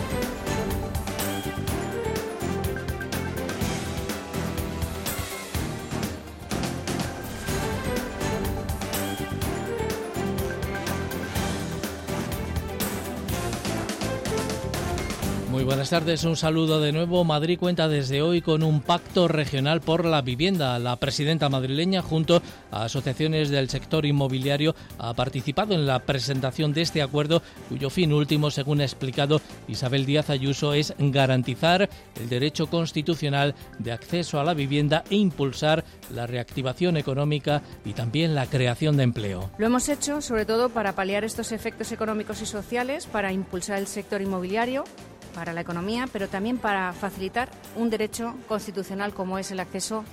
[15.91, 17.25] Tardes, un saludo de nuevo.
[17.25, 20.79] Madrid cuenta desde hoy con un pacto regional por la vivienda.
[20.79, 26.83] La presidenta madrileña, junto a asociaciones del sector inmobiliario, ha participado en la presentación de
[26.83, 32.67] este acuerdo, cuyo fin último, según ha explicado Isabel Díaz Ayuso, es garantizar el derecho
[32.67, 35.83] constitucional de acceso a la vivienda e impulsar
[36.15, 39.49] la reactivación económica y también la creación de empleo.
[39.57, 43.87] Lo hemos hecho sobre todo para paliar estos efectos económicos y sociales, para impulsar el
[43.87, 44.85] sector inmobiliario
[45.33, 50.03] para la economía, pero también para facilitar un derecho constitucional como es el acceso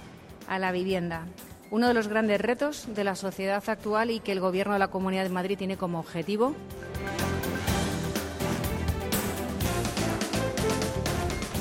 [0.49, 1.27] a la vivienda.
[1.71, 4.89] Uno de los grandes retos de la sociedad actual y que el Gobierno de la
[4.89, 6.55] Comunidad de Madrid tiene como objetivo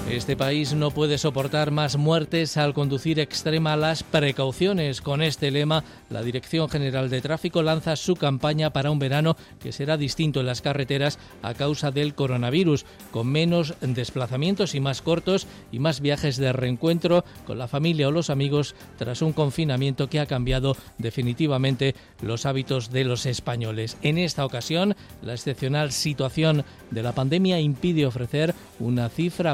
[0.10, 5.02] Este país no puede soportar más muertes al conducir extrema las precauciones.
[5.02, 9.74] Con este lema, la Dirección General de Tráfico lanza su campaña para un verano que
[9.74, 15.46] será distinto en las carreteras a causa del coronavirus, con menos desplazamientos y más cortos
[15.74, 20.22] y más viajes de reencuentro con la familia o los amigos tras un confinamiento que
[20.22, 23.98] ha cambiado definitivamente los hábitos de los españoles.
[24.02, 29.54] En esta ocasión, la excepcional situación de la pandemia impide ofrecer una cifra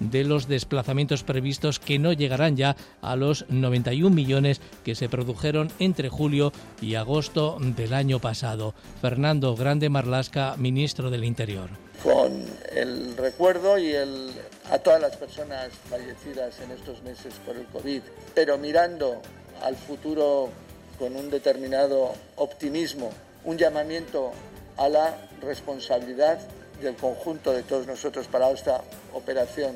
[0.00, 5.70] de los desplazamientos previstos que no llegarán ya a los 91 millones que se produjeron
[5.78, 8.74] entre julio y agosto del año pasado.
[9.00, 11.68] Fernando Grande Marlasca, ministro del Interior.
[12.02, 14.30] Con el recuerdo y el,
[14.70, 18.02] a todas las personas fallecidas en estos meses por el COVID,
[18.34, 19.22] pero mirando
[19.62, 20.50] al futuro
[20.98, 23.10] con un determinado optimismo,
[23.44, 24.32] un llamamiento
[24.76, 26.40] a la responsabilidad
[26.80, 28.82] del conjunto de todos nosotros para esta
[29.12, 29.74] operación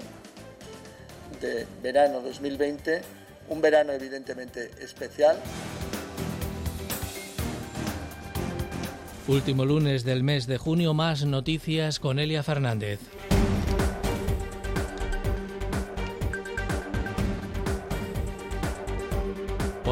[1.40, 3.02] de verano 2020,
[3.48, 5.38] un verano evidentemente especial.
[9.26, 12.98] Último lunes del mes de junio, más noticias con Elia Fernández.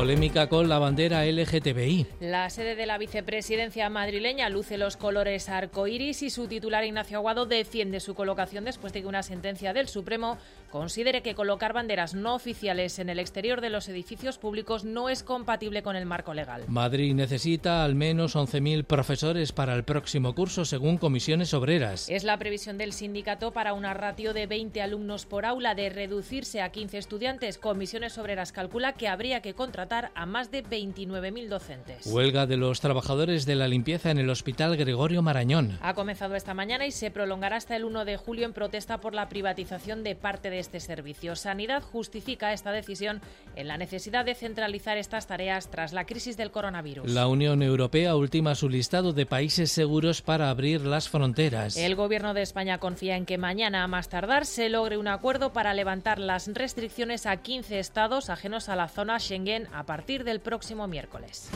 [0.06, 2.06] Polémica con la bandera LGTBI.
[2.20, 7.44] La sede de la vicepresidencia madrileña luce los colores arcoíris y su titular Ignacio Aguado
[7.44, 10.38] defiende su colocación después de que una sentencia del Supremo
[10.76, 15.22] considere que colocar banderas no oficiales en el exterior de los edificios públicos no es
[15.22, 16.64] compatible con el marco legal.
[16.68, 22.10] Madrid necesita al menos 11.000 profesores para el próximo curso, según comisiones obreras.
[22.10, 26.60] Es la previsión del sindicato para una ratio de 20 alumnos por aula de reducirse
[26.60, 27.56] a 15 estudiantes.
[27.56, 32.06] Comisiones obreras calcula que habría que contratar a más de 29.000 docentes.
[32.06, 35.78] Huelga de los trabajadores de la limpieza en el Hospital Gregorio Marañón.
[35.80, 39.14] Ha comenzado esta mañana y se prolongará hasta el 1 de julio en protesta por
[39.14, 41.36] la privatización de parte de este servicio.
[41.36, 43.20] Sanidad justifica esta decisión
[43.54, 47.08] en la necesidad de centralizar estas tareas tras la crisis del coronavirus.
[47.10, 51.76] La Unión Europea ultima su listado de países seguros para abrir las fronteras.
[51.76, 55.52] El Gobierno de España confía en que mañana, a más tardar, se logre un acuerdo
[55.52, 60.40] para levantar las restricciones a 15 estados ajenos a la zona Schengen a partir del
[60.40, 61.48] próximo miércoles.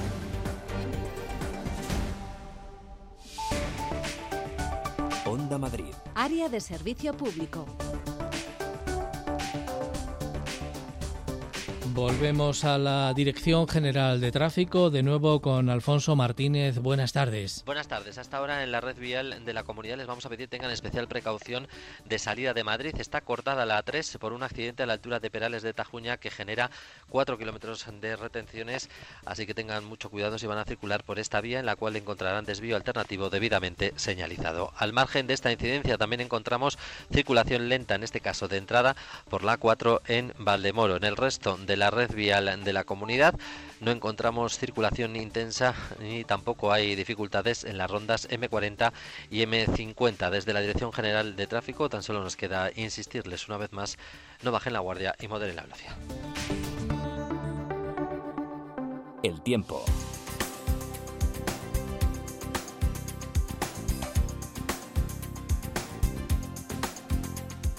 [5.26, 5.94] Onda Madrid.
[6.14, 7.66] Área de servicio público.
[11.92, 16.78] Volvemos a la Dirección General de Tráfico, de nuevo con Alfonso Martínez.
[16.78, 17.64] Buenas tardes.
[17.66, 18.16] Buenas tardes.
[18.16, 21.08] Hasta ahora en la red vial de la comunidad les vamos a pedir tengan especial
[21.08, 21.66] precaución
[22.04, 22.94] de salida de Madrid.
[22.98, 26.30] Está cortada la A3 por un accidente a la altura de Perales de Tajuña que
[26.30, 26.70] genera
[27.08, 28.88] 4 kilómetros de retenciones,
[29.24, 31.96] así que tengan mucho cuidado si van a circular por esta vía en la cual
[31.96, 34.72] encontrarán desvío alternativo debidamente señalizado.
[34.76, 36.78] Al margen de esta incidencia también encontramos
[37.12, 38.94] circulación lenta, en este caso de entrada
[39.28, 40.94] por la A4 en Valdemoro.
[40.94, 43.34] En el resto de la red vial de la comunidad
[43.80, 48.92] no encontramos circulación intensa ni tampoco hay dificultades en las rondas M40
[49.30, 50.30] y M50.
[50.30, 53.96] Desde la Dirección General de Tráfico tan solo nos queda insistirles una vez más,
[54.42, 55.96] no bajen la guardia y moderen la velocidad.
[59.22, 59.82] El tiempo.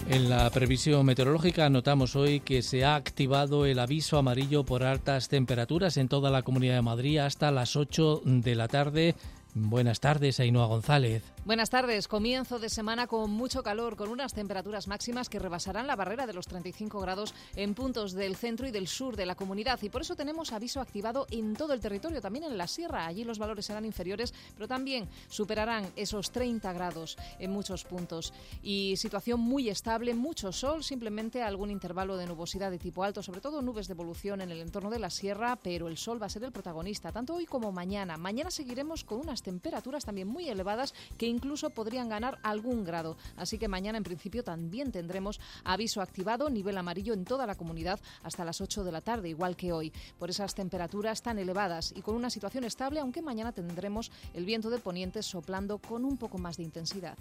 [0.08, 5.28] En la previsión meteorológica notamos hoy que se ha activado el aviso amarillo por altas
[5.28, 9.14] temperaturas en toda la Comunidad de Madrid hasta las 8 de la tarde.
[9.54, 11.22] Buenas tardes, Ainhoa González.
[11.44, 12.06] Buenas tardes.
[12.06, 16.34] Comienzo de semana con mucho calor, con unas temperaturas máximas que rebasarán la barrera de
[16.34, 19.82] los 35 grados en puntos del centro y del sur de la comunidad.
[19.82, 23.06] Y por eso tenemos aviso activado en todo el territorio, también en la sierra.
[23.06, 28.32] Allí los valores serán inferiores, pero también superarán esos 30 grados en muchos puntos.
[28.62, 33.40] Y situación muy estable, mucho sol, simplemente algún intervalo de nubosidad de tipo alto, sobre
[33.40, 36.30] todo nubes de evolución en el entorno de la sierra, pero el sol va a
[36.30, 38.16] ser el protagonista, tanto hoy como mañana.
[38.16, 43.16] Mañana seguiremos con unas temperaturas también muy elevadas que incluso podrían ganar algún grado.
[43.36, 47.98] Así que mañana en principio también tendremos aviso activado, nivel amarillo en toda la comunidad
[48.22, 52.02] hasta las 8 de la tarde, igual que hoy, por esas temperaturas tan elevadas y
[52.02, 56.38] con una situación estable, aunque mañana tendremos el viento de poniente soplando con un poco
[56.38, 57.16] más de intensidad.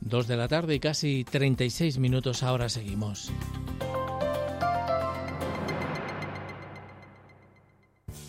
[0.00, 3.32] Dos de la tarde y casi 36 minutos ahora seguimos.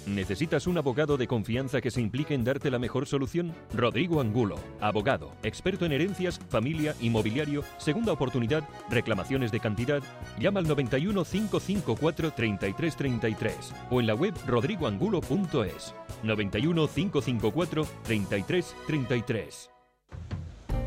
[0.08, 3.54] ¿Necesitas un abogado de confianza que se implique en darte la mejor solución?
[3.74, 10.04] Rodrigo Angulo, abogado, experto en herencias, familia, inmobiliario, segunda oportunidad, reclamaciones de cantidad.
[10.40, 15.96] Llama al 91 554 3333 o en la web rodrigoangulo.es.
[16.22, 19.70] 91 554 3333.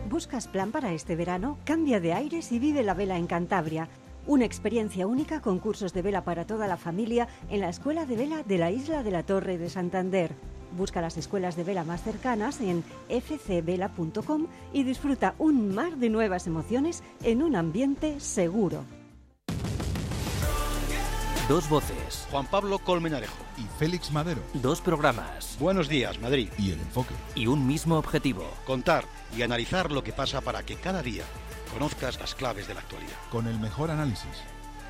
[0.08, 1.58] ¿Buscas plan para este verano?
[1.64, 3.88] Cambia de aires y vive la vela en Cantabria.
[4.28, 8.14] Una experiencia única con cursos de vela para toda la familia en la Escuela de
[8.14, 10.32] Vela de la Isla de la Torre de Santander.
[10.76, 16.46] Busca las escuelas de vela más cercanas en fcvela.com y disfruta un mar de nuevas
[16.46, 18.84] emociones en un ambiente seguro.
[21.48, 22.28] Dos voces.
[22.30, 23.42] Juan Pablo Colmenarejo.
[23.56, 24.42] Y Félix Madero.
[24.52, 25.56] Dos programas.
[25.58, 26.50] Buenos días, Madrid.
[26.58, 27.14] Y el enfoque.
[27.34, 28.44] Y un mismo objetivo.
[28.66, 31.24] Contar y analizar lo que pasa para que cada día
[31.68, 33.16] conozcas las claves de la actualidad.
[33.30, 34.42] Con el mejor análisis,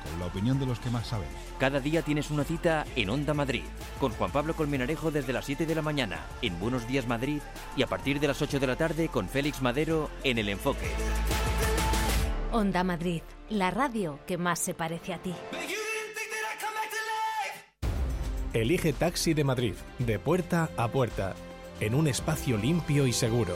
[0.03, 1.27] con la opinión de los que más saben.
[1.59, 3.63] Cada día tienes una cita en Onda Madrid,
[3.99, 7.41] con Juan Pablo Colmenarejo desde las 7 de la mañana en Buenos Días Madrid
[7.75, 10.89] y a partir de las 8 de la tarde con Félix Madero en El Enfoque.
[12.51, 15.33] Onda Madrid, la radio que más se parece a ti.
[18.53, 21.35] Elige Taxi de Madrid, de puerta a puerta,
[21.79, 23.55] en un espacio limpio y seguro.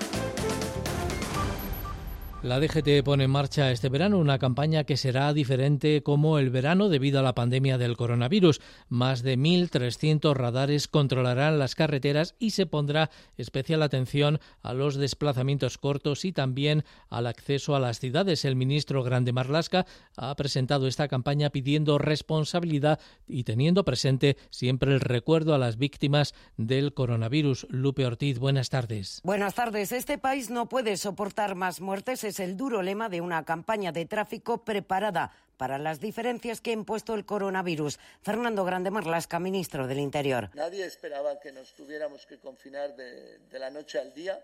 [2.43, 6.89] La DGT pone en marcha este verano una campaña que será diferente como el verano
[6.89, 8.61] debido a la pandemia del coronavirus.
[8.89, 15.77] Más de 1.300 radares controlarán las carreteras y se pondrá especial atención a los desplazamientos
[15.77, 18.43] cortos y también al acceso a las ciudades.
[18.43, 19.85] El ministro Grande Marlasca
[20.17, 26.33] ha presentado esta campaña pidiendo responsabilidad y teniendo presente siempre el recuerdo a las víctimas
[26.57, 27.67] del coronavirus.
[27.69, 29.21] Lupe Ortiz, buenas tardes.
[29.23, 29.91] Buenas tardes.
[29.91, 34.05] Este país no puede soportar más muertes es el duro lema de una campaña de
[34.05, 37.99] tráfico preparada para las diferencias que ha impuesto el coronavirus.
[38.23, 40.49] Fernando Grande Marlasca, ministro del Interior.
[40.53, 44.41] Nadie esperaba que nos tuviéramos que confinar de, la noche al día,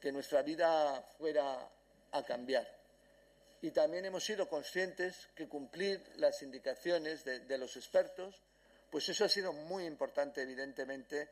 [0.00, 1.68] que nuestra vida fuera
[2.12, 2.66] a cambiar.
[3.60, 8.40] Y también hemos sido conscientes que cumplir las indicaciones de, de los expertos,
[8.88, 11.28] pues eso ha sido muy importante, evidentemente,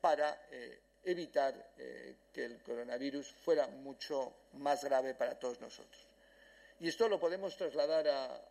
[0.00, 6.02] para eh, evitar eh, que el coronavirus fuera mucho más grave para todos nosotros.
[6.80, 8.42] Y esto lo podemos trasladar a,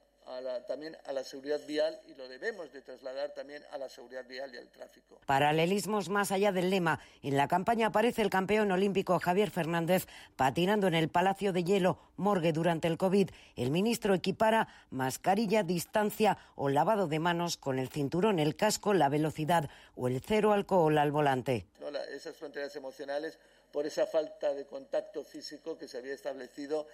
[0.67, 4.53] también a la seguridad vial y lo debemos de trasladar también a la seguridad vial
[4.53, 5.19] y al tráfico.
[5.25, 6.99] Paralelismos más allá del lema.
[7.21, 11.99] En la campaña aparece el campeón olímpico Javier Fernández patinando en el Palacio de Hielo,
[12.17, 13.29] morgue durante el COVID.
[13.55, 19.09] El ministro equipara mascarilla, distancia o lavado de manos con el cinturón, el casco, la
[19.09, 21.67] velocidad o el cero alcohol al volante.
[22.11, 23.37] esas fronteras emocionales
[23.71, 26.87] por esa falta de contacto físico que se había establecido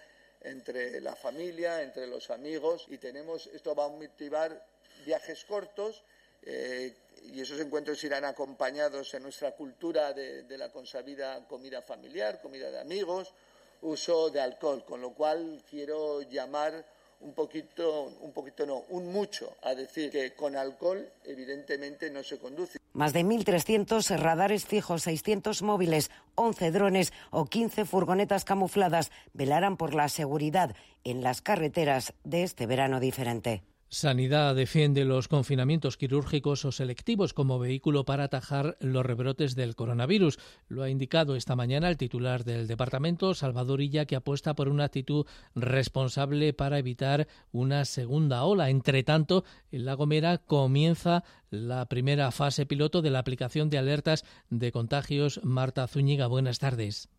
[0.43, 4.65] entre la familia, entre los amigos y tenemos, esto va a motivar
[5.05, 6.03] viajes cortos
[6.43, 12.41] eh, y esos encuentros irán acompañados en nuestra cultura de, de, la consabida comida familiar,
[12.41, 13.33] comida de amigos,
[13.81, 16.85] uso de alcohol, con lo cual quiero llamar
[17.21, 22.39] un poquito, un poquito no, un mucho a decir que con alcohol evidentemente no se
[22.39, 22.80] conduce.
[22.93, 29.93] Más de 1.300 radares fijos, 600 móviles, 11 drones o 15 furgonetas camufladas velarán por
[29.93, 30.75] la seguridad
[31.05, 33.63] en las carreteras de este verano diferente.
[33.93, 40.39] Sanidad defiende los confinamientos quirúrgicos o selectivos como vehículo para atajar los rebrotes del coronavirus.
[40.69, 44.85] Lo ha indicado esta mañana el titular del departamento, Salvador Illa, que apuesta por una
[44.85, 45.25] actitud
[45.55, 48.69] responsable para evitar una segunda ola.
[48.69, 54.23] Entre tanto, en La Gomera comienza la primera fase piloto de la aplicación de alertas
[54.49, 55.41] de contagios.
[55.43, 57.09] Marta Zúñiga, buenas tardes.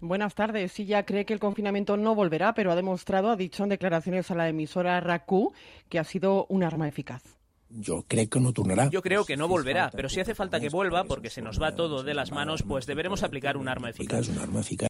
[0.00, 0.72] Buenas tardes.
[0.72, 4.30] Sí, ya cree que el confinamiento no volverá, pero ha demostrado, ha dicho en declaraciones
[4.30, 5.52] a la emisora RACU,
[5.88, 7.22] que ha sido un arma eficaz.
[7.68, 8.88] Yo creo que no turnará.
[8.90, 11.74] Yo creo que no volverá, pero si hace falta que vuelva, porque se nos va
[11.74, 14.28] todo de las manos, pues deberemos aplicar un arma eficaz.
[14.28, 14.88] Un arma eficaz.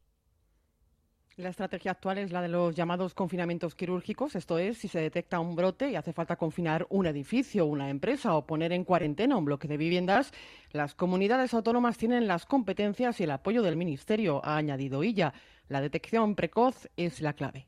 [1.38, 5.38] La estrategia actual es la de los llamados confinamientos quirúrgicos, esto es, si se detecta
[5.38, 9.44] un brote y hace falta confinar un edificio, una empresa o poner en cuarentena un
[9.44, 10.32] bloque de viviendas,
[10.72, 15.34] las comunidades autónomas tienen las competencias y el apoyo del Ministerio, ha añadido ella.
[15.68, 17.66] La detección precoz es la clave.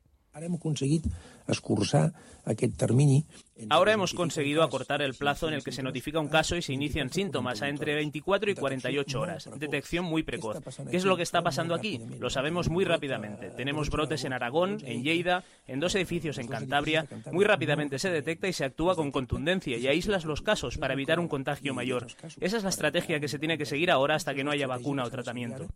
[3.70, 6.72] Ahora hemos conseguido acortar el plazo en el que se notifica un caso y se
[6.72, 9.50] inician síntomas a entre 24 y 48 horas.
[9.58, 10.58] Detección muy precoz.
[10.90, 12.00] ¿Qué es lo que está pasando aquí?
[12.20, 13.50] Lo sabemos muy rápidamente.
[13.50, 17.06] Tenemos brotes en Aragón, en Lleida, en dos edificios en Cantabria.
[17.32, 21.18] Muy rápidamente se detecta y se actúa con contundencia y aíslas los casos para evitar
[21.18, 22.06] un contagio mayor.
[22.40, 25.04] Esa es la estrategia que se tiene que seguir ahora hasta que no haya vacuna
[25.04, 25.66] o tratamiento.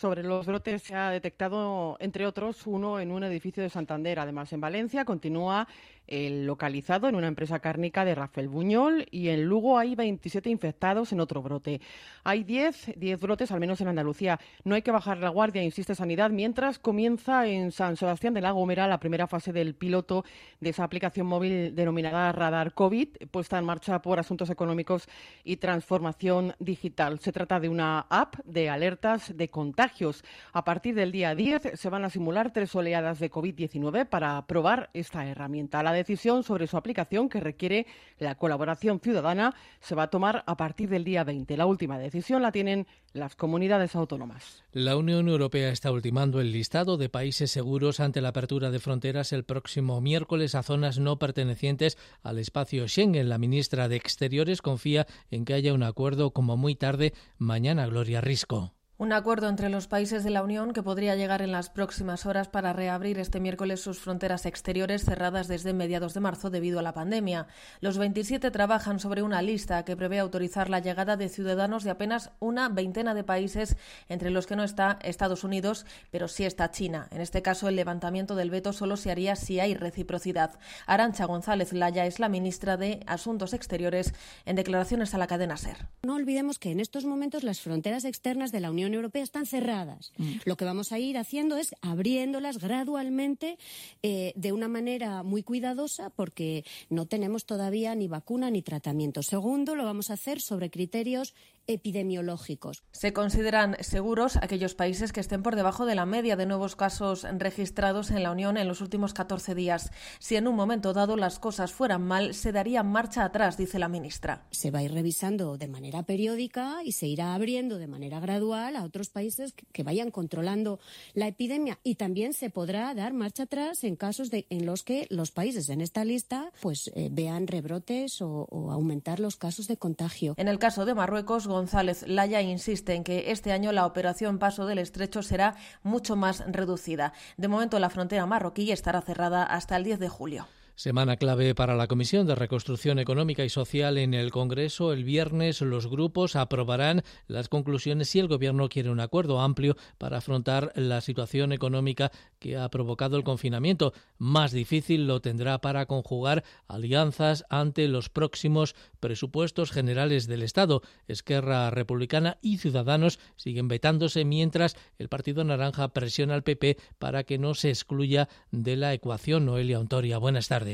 [0.00, 4.18] Sobre los brotes se ha detectado, entre otros, uno en un edificio de Santander.
[4.18, 5.68] Además, en Valencia continúa
[6.06, 11.12] el localizado en una empresa cárnica de Rafael Buñol y en Lugo hay 27 infectados
[11.12, 11.80] en otro brote.
[12.24, 14.40] Hay 10, 10 brotes, al menos en Andalucía.
[14.64, 18.50] No hay que bajar la guardia, insiste Sanidad, mientras comienza en San Sebastián de la
[18.50, 20.24] Gomera la primera fase del piloto
[20.60, 25.08] de esa aplicación móvil denominada Radar COVID, puesta en marcha por Asuntos Económicos
[25.44, 27.20] y Transformación Digital.
[27.20, 30.24] Se trata de una app de alertas de contagios.
[30.52, 34.90] A partir del día 10 se van a simular tres oleadas de COVID-19 para probar
[34.92, 35.82] esta herramienta.
[35.82, 37.86] La decisión sobre su aplicación, que requiere
[38.18, 41.56] la colaboración ciudadana, se va a tomar a partir del día 20.
[41.56, 44.62] La última decisión la tienen las comunidades autónomas.
[44.72, 49.32] La Unión Europea está ultimando el listado de países seguros ante la apertura de fronteras
[49.32, 53.28] el próximo miércoles a zonas no pertenecientes al espacio Schengen.
[53.28, 58.20] La ministra de Exteriores confía en que haya un acuerdo como muy tarde mañana, Gloria
[58.20, 58.74] Risco.
[59.00, 62.48] Un acuerdo entre los países de la Unión que podría llegar en las próximas horas
[62.48, 66.92] para reabrir este miércoles sus fronteras exteriores cerradas desde mediados de marzo debido a la
[66.92, 67.46] pandemia.
[67.80, 72.32] Los 27 trabajan sobre una lista que prevé autorizar la llegada de ciudadanos de apenas
[72.40, 73.78] una veintena de países,
[74.10, 77.08] entre los que no está Estados Unidos, pero sí está China.
[77.10, 80.58] En este caso, el levantamiento del veto solo se haría si hay reciprocidad.
[80.86, 84.12] Arancha González Laya es la ministra de Asuntos Exteriores
[84.44, 85.88] en declaraciones a la cadena SER.
[86.02, 90.12] No olvidemos que en estos momentos las fronteras externas de la Unión Europea están cerradas.
[90.16, 90.32] Mm.
[90.44, 93.58] Lo que vamos a ir haciendo es abriéndolas gradualmente
[94.02, 99.22] eh, de una manera muy cuidadosa porque no tenemos todavía ni vacuna ni tratamiento.
[99.22, 101.34] Segundo, lo vamos a hacer sobre criterios
[101.72, 102.84] epidemiológicos.
[102.92, 107.26] Se consideran seguros aquellos países que estén por debajo de la media de nuevos casos
[107.38, 109.92] registrados en la Unión en los últimos 14 días.
[110.18, 113.88] Si en un momento dado las cosas fueran mal, se daría marcha atrás, dice la
[113.88, 114.46] ministra.
[114.50, 118.76] Se va a ir revisando de manera periódica y se irá abriendo de manera gradual
[118.76, 120.80] a otros países que vayan controlando
[121.14, 125.06] la epidemia y también se podrá dar marcha atrás en casos de, en los que
[125.10, 129.76] los países en esta lista pues eh, vean rebrotes o, o aumentar los casos de
[129.76, 130.34] contagio.
[130.36, 134.64] En el caso de Marruecos, González Laya insiste en que este año la operación Paso
[134.64, 137.12] del Estrecho será mucho más reducida.
[137.36, 140.48] De momento, la frontera marroquí estará cerrada hasta el 10 de julio.
[140.80, 144.94] Semana clave para la Comisión de Reconstrucción Económica y Social en el Congreso.
[144.94, 150.16] El viernes los grupos aprobarán las conclusiones si el Gobierno quiere un acuerdo amplio para
[150.16, 153.92] afrontar la situación económica que ha provocado el confinamiento.
[154.16, 160.80] Más difícil lo tendrá para conjugar alianzas ante los próximos presupuestos generales del Estado.
[161.08, 167.36] Esquerra Republicana y Ciudadanos siguen vetándose mientras el Partido Naranja presiona al PP para que
[167.36, 169.44] no se excluya de la ecuación.
[169.44, 170.69] Noelia Ontoria, buenas tardes.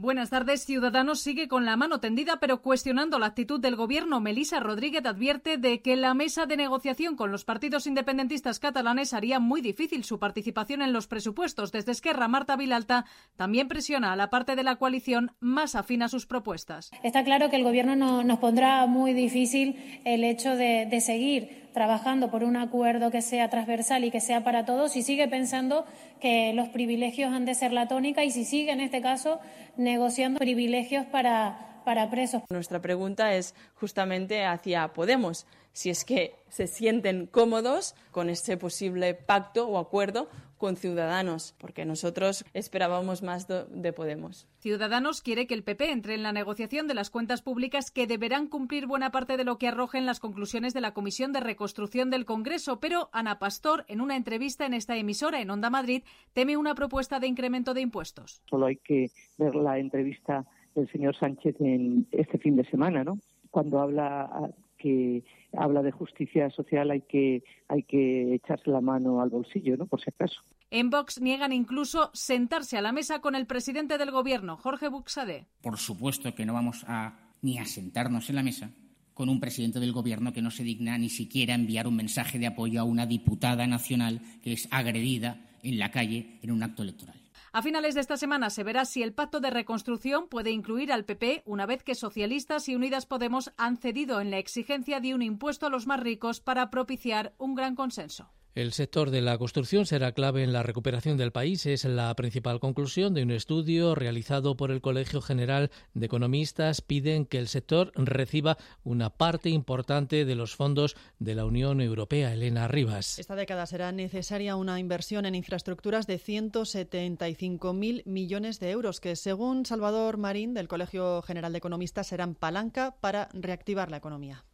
[0.00, 0.64] Buenas tardes.
[0.64, 4.20] Ciudadanos sigue con la mano tendida, pero cuestionando la actitud del gobierno.
[4.20, 9.40] Melisa Rodríguez advierte de que la mesa de negociación con los partidos independentistas catalanes haría
[9.40, 11.72] muy difícil su participación en los presupuestos.
[11.72, 16.08] Desde Esquerra, Marta Vilalta también presiona a la parte de la coalición más afín a
[16.08, 16.92] sus propuestas.
[17.02, 21.67] Está claro que el gobierno no, nos pondrá muy difícil el hecho de, de seguir
[21.72, 25.84] trabajando por un acuerdo que sea transversal y que sea para todos, si sigue pensando
[26.20, 29.40] que los privilegios han de ser la tónica y si sigue, en este caso,
[29.76, 32.42] negociando privilegios para, para presos.
[32.50, 39.14] Nuestra pregunta es justamente hacia Podemos, si es que se sienten cómodos con este posible
[39.14, 40.28] pacto o acuerdo
[40.58, 44.46] con Ciudadanos, porque nosotros esperábamos más de Podemos.
[44.58, 48.48] Ciudadanos quiere que el PP entre en la negociación de las cuentas públicas que deberán
[48.48, 52.26] cumplir buena parte de lo que arrojen las conclusiones de la Comisión de Reconstrucción del
[52.26, 56.02] Congreso, pero Ana Pastor, en una entrevista en esta emisora en Onda Madrid,
[56.34, 58.42] teme una propuesta de incremento de impuestos.
[58.50, 60.44] Solo hay que ver la entrevista
[60.78, 63.18] del señor Sánchez en este fin de semana, ¿no?
[63.50, 69.30] Cuando habla que habla de justicia social hay que hay que echarse la mano al
[69.30, 69.86] bolsillo, ¿no?
[69.86, 70.40] Por si acaso.
[70.70, 75.46] En Vox niegan incluso sentarse a la mesa con el presidente del gobierno, Jorge Buxade.
[75.62, 78.70] Por supuesto que no vamos a ni a sentarnos en la mesa
[79.14, 82.46] con un presidente del gobierno que no se digna ni siquiera enviar un mensaje de
[82.46, 87.16] apoyo a una diputada nacional que es agredida en la calle en un acto electoral.
[87.52, 91.06] A finales de esta semana se verá si el pacto de reconstrucción puede incluir al
[91.06, 95.22] PP una vez que socialistas y Unidas Podemos han cedido en la exigencia de un
[95.22, 98.30] impuesto a los más ricos para propiciar un gran consenso.
[98.54, 101.64] El sector de la construcción será clave en la recuperación del país.
[101.66, 106.80] Es la principal conclusión de un estudio realizado por el Colegio General de Economistas.
[106.80, 112.32] Piden que el sector reciba una parte importante de los fondos de la Unión Europea.
[112.32, 113.18] Elena Rivas.
[113.18, 119.66] Esta década será necesaria una inversión en infraestructuras de 175.000 millones de euros, que según
[119.66, 124.44] Salvador Marín del Colegio General de Economistas serán palanca para reactivar la economía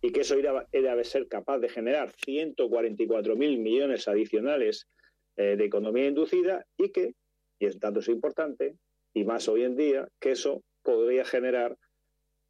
[0.00, 4.88] y que eso debe ser capaz de generar 144.000 millones adicionales
[5.36, 7.14] eh, de economía inducida y que,
[7.58, 8.76] y es dato es importante,
[9.14, 11.78] y más hoy en día, que eso podría generar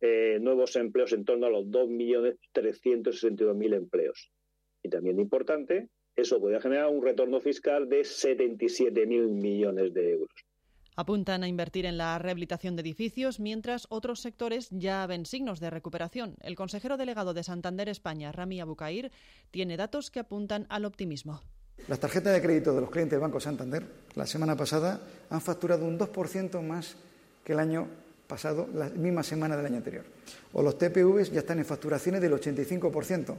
[0.01, 4.31] eh, nuevos empleos en torno a los 2.362.000 empleos.
[4.83, 10.48] Y también importante, eso podría generar un retorno fiscal de 77.000 millones de euros.
[10.99, 15.71] Apuntan a invertir en la rehabilitación de edificios, mientras otros sectores ya ven signos de
[15.71, 16.35] recuperación.
[16.41, 19.13] El consejero delegado de Santander España, Rami Abucair,
[19.53, 21.41] tiene datos que apuntan al optimismo.
[21.87, 23.87] Las tarjetas de crédito de los clientes del Banco Santander
[24.17, 26.97] la semana pasada han facturado un 2% más
[27.45, 27.87] que el año
[28.27, 30.05] pasado, la misma semana del año anterior.
[30.53, 33.37] O los TPVs ya están en facturaciones del 85%.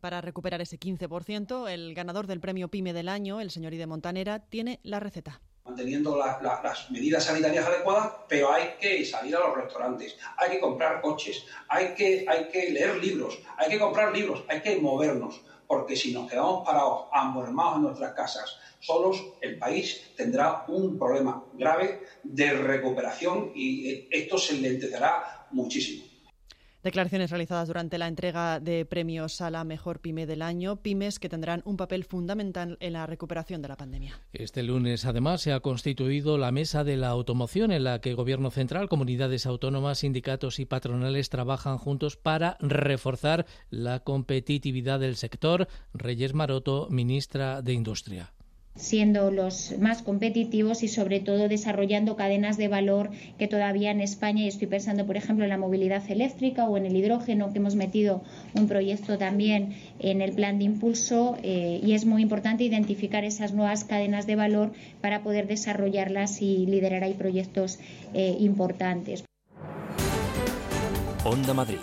[0.00, 4.38] Para recuperar ese 15%, el ganador del premio PYME del año, el señor Ide Montanera,
[4.38, 10.16] tiene la receta manteniendo las medidas sanitarias adecuadas, pero hay que salir a los restaurantes,
[10.36, 14.60] hay que comprar coches, hay que, hay que leer libros, hay que comprar libros, hay
[14.60, 20.64] que movernos, porque si nos quedamos parados, amormados en nuestras casas, solos, el país tendrá
[20.66, 26.11] un problema grave de recuperación y esto se lentecerá muchísimo.
[26.82, 31.28] Declaraciones realizadas durante la entrega de premios a la mejor pyme del año, pymes que
[31.28, 34.20] tendrán un papel fundamental en la recuperación de la pandemia.
[34.32, 38.50] Este lunes, además, se ha constituido la Mesa de la Automoción, en la que Gobierno
[38.50, 45.68] Central, comunidades autónomas, sindicatos y patronales trabajan juntos para reforzar la competitividad del sector.
[45.94, 48.32] Reyes Maroto, ministra de Industria
[48.74, 54.42] siendo los más competitivos y sobre todo desarrollando cadenas de valor que todavía en España,
[54.42, 57.74] y estoy pensando por ejemplo en la movilidad eléctrica o en el hidrógeno, que hemos
[57.74, 58.22] metido
[58.54, 63.52] un proyecto también en el plan de impulso eh, y es muy importante identificar esas
[63.52, 67.78] nuevas cadenas de valor para poder desarrollarlas y liderar ahí proyectos
[68.14, 69.24] eh, importantes.
[71.24, 71.78] Onda Madrid.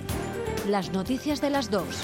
[0.68, 2.04] Las noticias de las dos.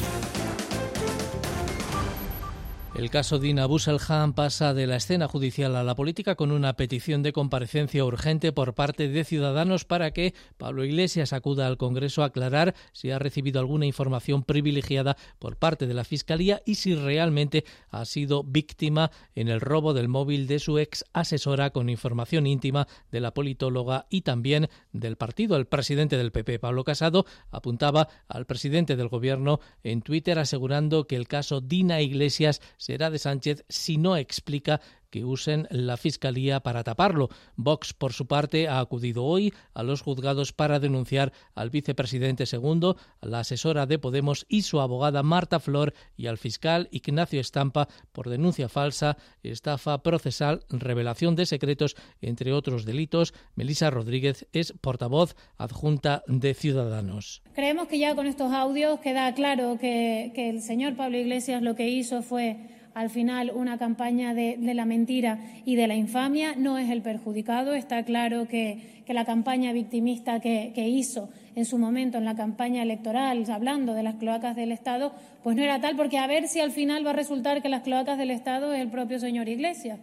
[2.96, 7.24] El caso Dina Busselham pasa de la escena judicial a la política con una petición
[7.24, 12.28] de comparecencia urgente por parte de ciudadanos para que Pablo Iglesias acuda al Congreso a
[12.28, 17.66] aclarar si ha recibido alguna información privilegiada por parte de la Fiscalía y si realmente
[17.90, 22.88] ha sido víctima en el robo del móvil de su ex asesora con información íntima
[23.12, 25.58] de la politóloga y también del partido.
[25.58, 31.18] El presidente del PP, Pablo Casado, apuntaba al presidente del Gobierno en Twitter asegurando que
[31.18, 34.80] el caso Dina Iglesias será de Sánchez si no explica
[35.10, 37.30] que usen la Fiscalía para taparlo.
[37.56, 42.98] Vox, por su parte, ha acudido hoy a los juzgados para denunciar al vicepresidente segundo,
[43.22, 47.88] a la asesora de Podemos y su abogada Marta Flor y al fiscal Ignacio Estampa
[48.12, 53.34] por denuncia falsa, estafa procesal, revelación de secretos, entre otros delitos.
[53.56, 57.42] Melisa Rodríguez es portavoz adjunta de Ciudadanos.
[57.56, 61.76] Creemos que ya con estos audios queda claro que, que el señor Pablo Iglesias lo
[61.76, 66.78] que hizo fue al final una campaña de, la mentira y de la infamia, no
[66.78, 67.74] es el perjudicado.
[67.74, 73.46] Está claro que, la campaña victimista que, hizo en su momento en la campaña electoral,
[73.52, 76.72] hablando de las cloacas del Estado, pues no era tal, porque a ver si al
[76.72, 80.00] final va a resultar que las cloacas del Estado es el propio señor Iglesias.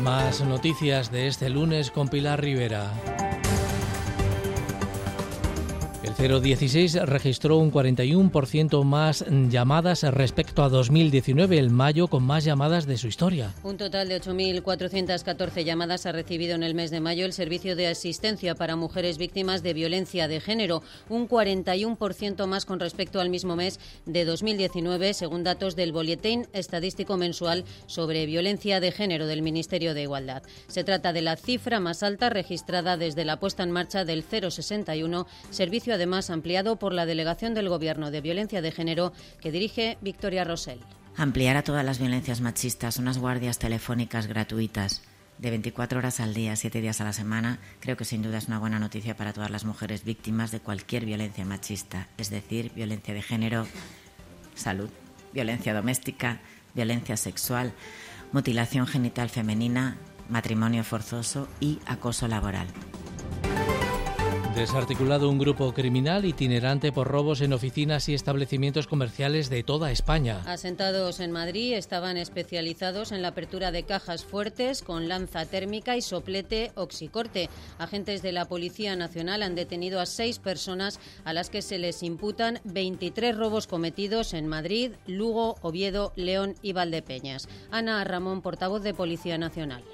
[0.00, 2.90] Más noticias de este lunes con Pilar Rivera.
[6.20, 12.98] 016 registró un 41% más llamadas respecto a 2019, el mayo con más llamadas de
[12.98, 13.54] su historia.
[13.62, 17.86] Un total de 8.414 llamadas ha recibido en el mes de mayo el Servicio de
[17.86, 23.56] Asistencia para Mujeres Víctimas de Violencia de Género, un 41% más con respecto al mismo
[23.56, 29.94] mes de 2019, según datos del Boletín Estadístico Mensual sobre Violencia de Género del Ministerio
[29.94, 30.42] de Igualdad.
[30.66, 35.26] Se trata de la cifra más alta registrada desde la puesta en marcha del 061,
[35.48, 39.96] servicio además más ampliado por la Delegación del Gobierno de Violencia de Género que dirige
[40.02, 40.80] Victoria Rosell.
[41.16, 45.02] Ampliar a todas las violencias machistas unas guardias telefónicas gratuitas
[45.38, 48.48] de 24 horas al día, 7 días a la semana, creo que sin duda es
[48.48, 53.14] una buena noticia para todas las mujeres víctimas de cualquier violencia machista, es decir, violencia
[53.14, 53.66] de género,
[54.54, 54.90] salud,
[55.32, 56.40] violencia doméstica,
[56.74, 57.72] violencia sexual,
[58.32, 59.96] mutilación genital femenina,
[60.28, 62.66] matrimonio forzoso y acoso laboral.
[64.54, 70.42] Desarticulado un grupo criminal itinerante por robos en oficinas y establecimientos comerciales de toda España.
[70.44, 76.02] Asentados en Madrid, estaban especializados en la apertura de cajas fuertes con lanza térmica y
[76.02, 77.48] soplete oxicorte.
[77.78, 82.02] Agentes de la Policía Nacional han detenido a seis personas a las que se les
[82.02, 87.48] imputan 23 robos cometidos en Madrid, Lugo, Oviedo, León y Valdepeñas.
[87.70, 89.84] Ana Ramón, portavoz de Policía Nacional.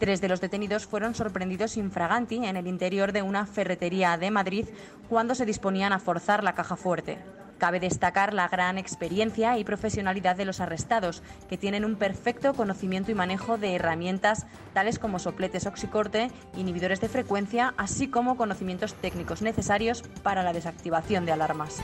[0.00, 4.66] Tres de los detenidos fueron sorprendidos infraganti en el interior de una ferretería de Madrid
[5.10, 7.18] cuando se disponían a forzar la caja fuerte.
[7.58, 13.10] Cabe destacar la gran experiencia y profesionalidad de los arrestados, que tienen un perfecto conocimiento
[13.10, 19.42] y manejo de herramientas tales como sopletes oxicorte, inhibidores de frecuencia, así como conocimientos técnicos
[19.42, 21.82] necesarios para la desactivación de alarmas.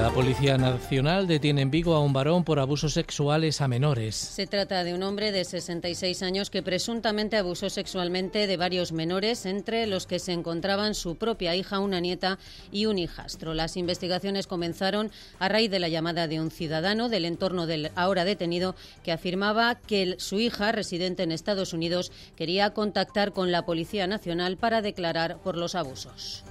[0.00, 4.16] La Policía Nacional detiene en Vigo a un varón por abusos sexuales a menores.
[4.16, 9.44] Se trata de un hombre de 66 años que presuntamente abusó sexualmente de varios menores,
[9.44, 12.38] entre los que se encontraban su propia hija, una nieta
[12.72, 13.52] y un hijastro.
[13.52, 18.24] Las investigaciones comenzaron a raíz de la llamada de un ciudadano del entorno del ahora
[18.24, 18.74] detenido
[19.04, 24.56] que afirmaba que su hija, residente en Estados Unidos, quería contactar con la Policía Nacional
[24.56, 26.42] para declarar por los abusos.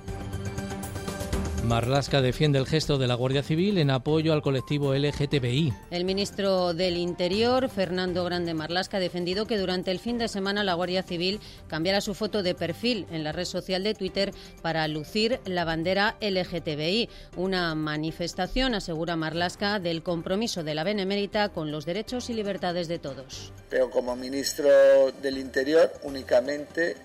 [1.70, 5.72] Marlasca defiende el gesto de la Guardia Civil en apoyo al colectivo LGTBI.
[5.92, 10.64] El ministro del Interior, Fernando Grande Marlasca, ha defendido que durante el fin de semana
[10.64, 14.88] la Guardia Civil cambiara su foto de perfil en la red social de Twitter para
[14.88, 17.08] lucir la bandera LGTBI.
[17.38, 22.98] Una manifestación, asegura Marlasca, del compromiso de la Benemérita con los derechos y libertades de
[22.98, 23.54] todos.
[23.70, 26.96] Pero como ministro del Interior únicamente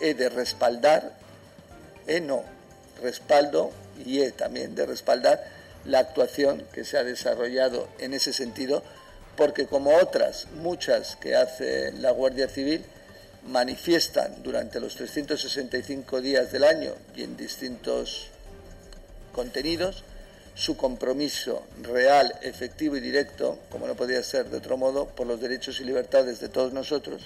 [0.00, 1.18] he de respaldar,
[2.06, 2.42] he no,
[3.02, 3.70] respaldo
[4.04, 5.44] y también de respaldar
[5.84, 8.82] la actuación que se ha desarrollado en ese sentido,
[9.36, 12.84] porque como otras muchas que hace la Guardia Civil,
[13.46, 18.28] manifiestan durante los 365 días del año y en distintos
[19.32, 20.04] contenidos
[20.54, 25.40] su compromiso real, efectivo y directo, como no podía ser de otro modo, por los
[25.40, 27.22] derechos y libertades de todos nosotros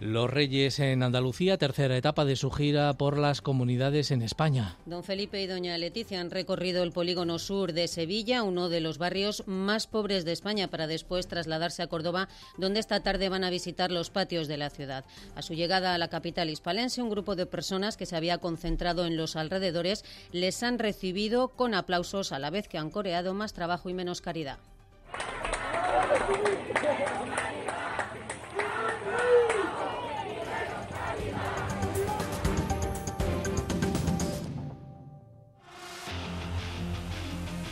[0.00, 4.76] Los Reyes en Andalucía, tercera etapa de su gira por las comunidades en España.
[4.86, 8.98] Don Felipe y doña Leticia han recorrido el polígono sur de Sevilla, uno de los
[8.98, 12.28] barrios más pobres de España, para después trasladarse a Córdoba,
[12.58, 15.04] donde esta tarde van a visitar los patios de la ciudad.
[15.36, 19.06] A su llegada a la capital hispalense, un grupo de personas que se había concentrado
[19.06, 23.52] en los alrededores les han recibido con aplausos a la vez que han coreado más
[23.52, 24.58] trabajo y menos caridad.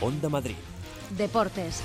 [0.03, 0.55] Onda Madrid.
[1.11, 1.81] Deportes.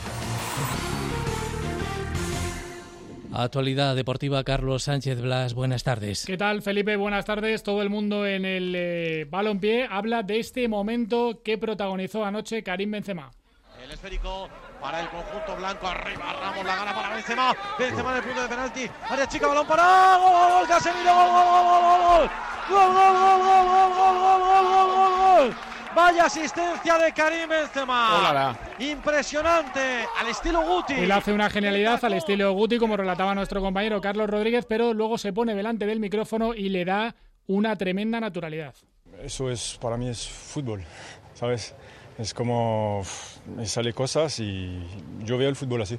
[3.32, 6.24] Actualidad deportiva, Carlos Sánchez Blas, buenas tardes.
[6.26, 6.96] ¿Qué tal, Felipe?
[6.96, 7.62] Buenas tardes.
[7.62, 12.90] Todo el mundo en el eh, balompié habla de este momento que protagonizó anoche Karim
[12.90, 13.30] Benzema.
[13.84, 14.48] El esférico
[14.80, 18.48] para el conjunto blanco, arriba Ramos, la gana para Benzema, Benzema en el punto de
[18.48, 22.28] penalti, área chica, balón para, gol, gol, gol, Casemiro, gol, gol, gol, gol, gol,
[22.68, 25.27] gol, gol, gol, gol, gol, gol, gol, gol, gol, gol.
[25.99, 28.20] Vaya asistencia de Karim Benzema.
[28.20, 28.57] Ólala.
[28.78, 29.80] Impresionante,
[30.20, 30.94] al estilo Guti.
[30.94, 35.18] Él hace una genialidad al estilo Guti, como relataba nuestro compañero Carlos Rodríguez, pero luego
[35.18, 37.16] se pone delante del micrófono y le da
[37.49, 38.76] una tremenda naturalidad.
[39.24, 40.84] Eso es, para mí es fútbol,
[41.34, 41.74] ¿sabes?
[42.16, 43.03] Es como
[43.57, 44.80] me sale cosas y
[45.24, 45.99] yo veo el fútbol así.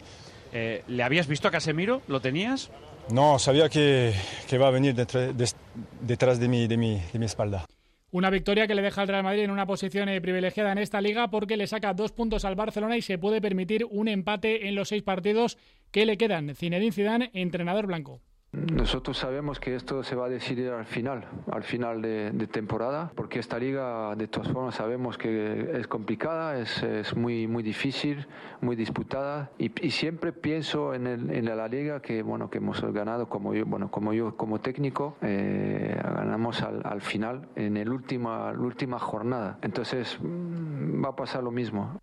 [0.54, 2.02] Eh, ¿Le habías visto a Casemiro?
[2.08, 2.72] ¿Lo tenías?
[3.10, 4.14] No, sabía que,
[4.47, 5.58] que va a venir detrás, des-
[6.00, 7.66] detrás de, mi, de, mi, de mi espalda.
[8.12, 10.99] Una victoria que le deja al Real Madrid en una posición eh, privilegiada en esta
[10.99, 14.74] liga porque le saca dos puntos al Barcelona y se puede permitir un empate en
[14.74, 15.60] los seis partidos
[15.91, 16.55] que le quedan.
[16.55, 18.22] Zinedine Zidane, entrenador blanco.
[18.52, 23.38] Nosotros sabemos que esto se va a decidir al final, al final de, temporada, porque
[23.38, 26.82] esta liga de todas formas sabemos que es complicada, es,
[27.16, 28.26] muy muy difícil,
[28.60, 33.30] muy disputada y, siempre pienso en, el- en la liga que bueno que hemos ganado
[33.30, 38.52] como yo bueno como yo como técnico eh, ganamos al, al final en el última
[38.52, 42.00] la última jornada, entonces mm, va a pasar lo mismo.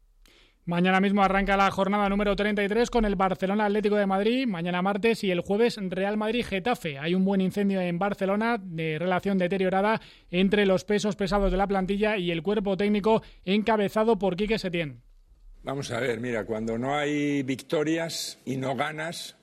[0.66, 5.22] Mañana mismo arranca la jornada número 33 con el Barcelona Atlético de Madrid, mañana martes
[5.22, 6.98] y el jueves Real Madrid Getafe.
[6.98, 11.68] Hay un buen incendio en Barcelona de relación deteriorada entre los pesos pesados de la
[11.68, 15.02] plantilla y el cuerpo técnico encabezado por Quique Setién.
[15.62, 19.36] Vamos a ver, mira, cuando no hay victorias y no ganas,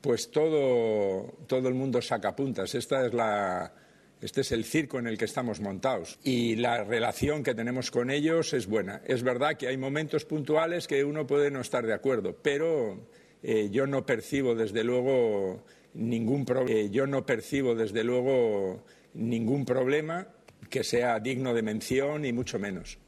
[0.00, 2.76] pues todo, todo el mundo saca puntas.
[2.76, 3.72] Esta es la,
[4.20, 6.18] este es el circo en el que estamos montados.
[6.22, 9.02] Y la relación que tenemos con ellos es buena.
[9.06, 13.06] Es verdad que hay momentos puntuales que uno puede no estar de acuerdo, pero
[13.42, 15.64] eh, yo no percibo desde luego
[15.94, 20.28] ningún eh, yo no percibo desde luego ningún problema
[20.68, 22.98] que sea digno de mención y mucho menos.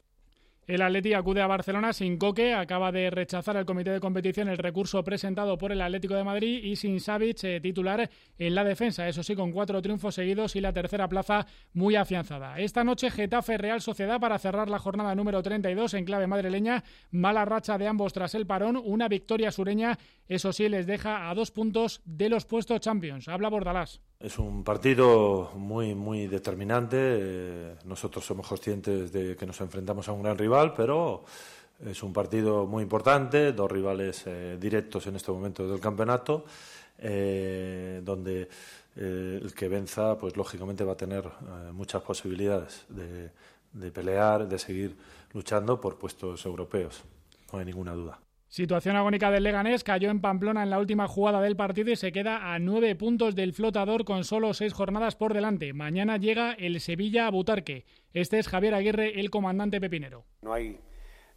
[0.65, 4.57] El Atleti acude a Barcelona sin Coque, acaba de rechazar el comité de competición el
[4.57, 9.07] recurso presentado por el Atlético de Madrid y sin Savic eh, titular en la defensa,
[9.09, 12.59] eso sí con cuatro triunfos seguidos y la tercera plaza muy afianzada.
[12.59, 17.43] Esta noche Getafe Real Sociedad para cerrar la jornada número 32 en clave madrileña, mala
[17.43, 19.99] racha de ambos tras el parón, una victoria sureña,
[20.29, 23.27] eso sí les deja a dos puntos de los puestos Champions.
[23.27, 23.99] Habla Bordalás.
[24.23, 26.97] Es un partido muy, muy determinante.
[26.97, 31.25] Eh, Nosotros somos conscientes de que nos enfrentamos a un gran rival, pero
[31.85, 36.45] es un partido muy importante, dos rivales eh, directos en este momento del campeonato,
[36.99, 38.47] eh, donde
[38.95, 41.27] el que venza, pues lógicamente va a tener
[41.73, 43.29] muchas posibilidades de,
[43.73, 44.95] de pelear, de seguir
[45.33, 47.03] luchando por puestos europeos.
[47.51, 48.19] No hay ninguna duda.
[48.53, 52.11] Situación agónica del Leganés, cayó en Pamplona en la última jugada del partido y se
[52.11, 55.73] queda a nueve puntos del flotador con solo seis jornadas por delante.
[55.73, 57.83] Mañana llega el Sevilla a Butarque.
[58.13, 60.25] Este es Javier Aguirre, el comandante pepinero.
[60.43, 60.79] No hay,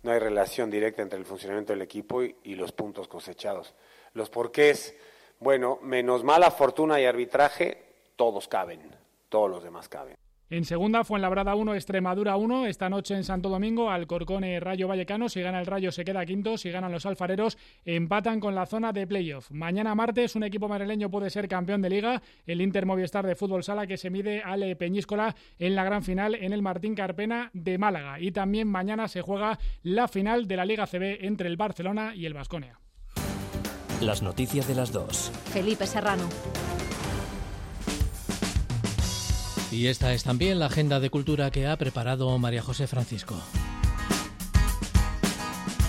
[0.03, 3.75] relación directa entre el funcionamiento del equipo y, y los puntos cosechados.
[4.13, 4.95] Los porqués,
[5.41, 8.95] bueno, menos mala fortuna y arbitraje, todos caben,
[9.31, 10.17] todos los demás caben.
[10.49, 12.67] En segunda, Fuenlabrada 1, Extremadura 1.
[12.67, 15.29] Esta noche en Santo Domingo, Alcorcone, Rayo Vallecano.
[15.29, 16.57] Si gana el Rayo, se queda quinto.
[16.57, 19.51] Si ganan los alfareros, empatan con la zona de playoff.
[19.51, 22.23] Mañana martes, un equipo madrileño puede ser campeón de liga.
[22.47, 26.37] El Inter Movistar de Fútbol Sala, que se mide al Peñíscola en la gran final
[26.37, 28.21] en el Martín Carpena de Málaga.
[28.21, 32.25] Y también mañana se juega la final de la Liga CB entre el Barcelona y
[32.25, 32.79] el Vasconia.
[34.01, 35.33] Las noticias de las dos.
[35.53, 36.29] Felipe Serrano.
[39.77, 43.39] Y esta es también la agenda de cultura que ha preparado María José Francisco.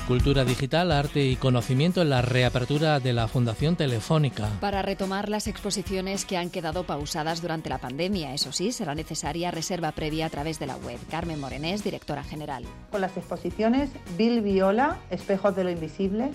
[0.09, 4.49] Cultura digital, arte y conocimiento en la reapertura de la Fundación Telefónica.
[4.59, 9.51] Para retomar las exposiciones que han quedado pausadas durante la pandemia, eso sí, será necesaria
[9.51, 10.99] reserva previa a través de la web.
[11.09, 12.65] Carmen Morenés, directora general.
[12.91, 16.31] Con las exposiciones Bill Viola, Espejos de lo Invisible,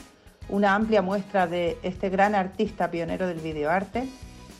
[0.48, 4.08] una amplia muestra de este gran artista pionero del videoarte,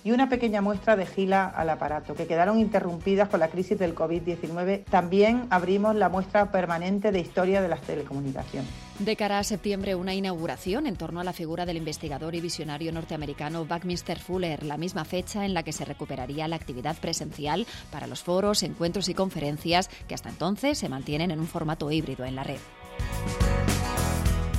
[0.05, 3.95] y una pequeña muestra de gila al aparato, que quedaron interrumpidas con la crisis del
[3.95, 4.85] COVID-19.
[4.85, 8.71] También abrimos la muestra permanente de historia de las telecomunicaciones.
[8.99, 12.93] De cara a septiembre, una inauguración en torno a la figura del investigador y visionario
[12.93, 18.07] norteamericano Buckminster Fuller, la misma fecha en la que se recuperaría la actividad presencial para
[18.07, 22.37] los foros, encuentros y conferencias que hasta entonces se mantienen en un formato híbrido en
[22.37, 22.59] la red.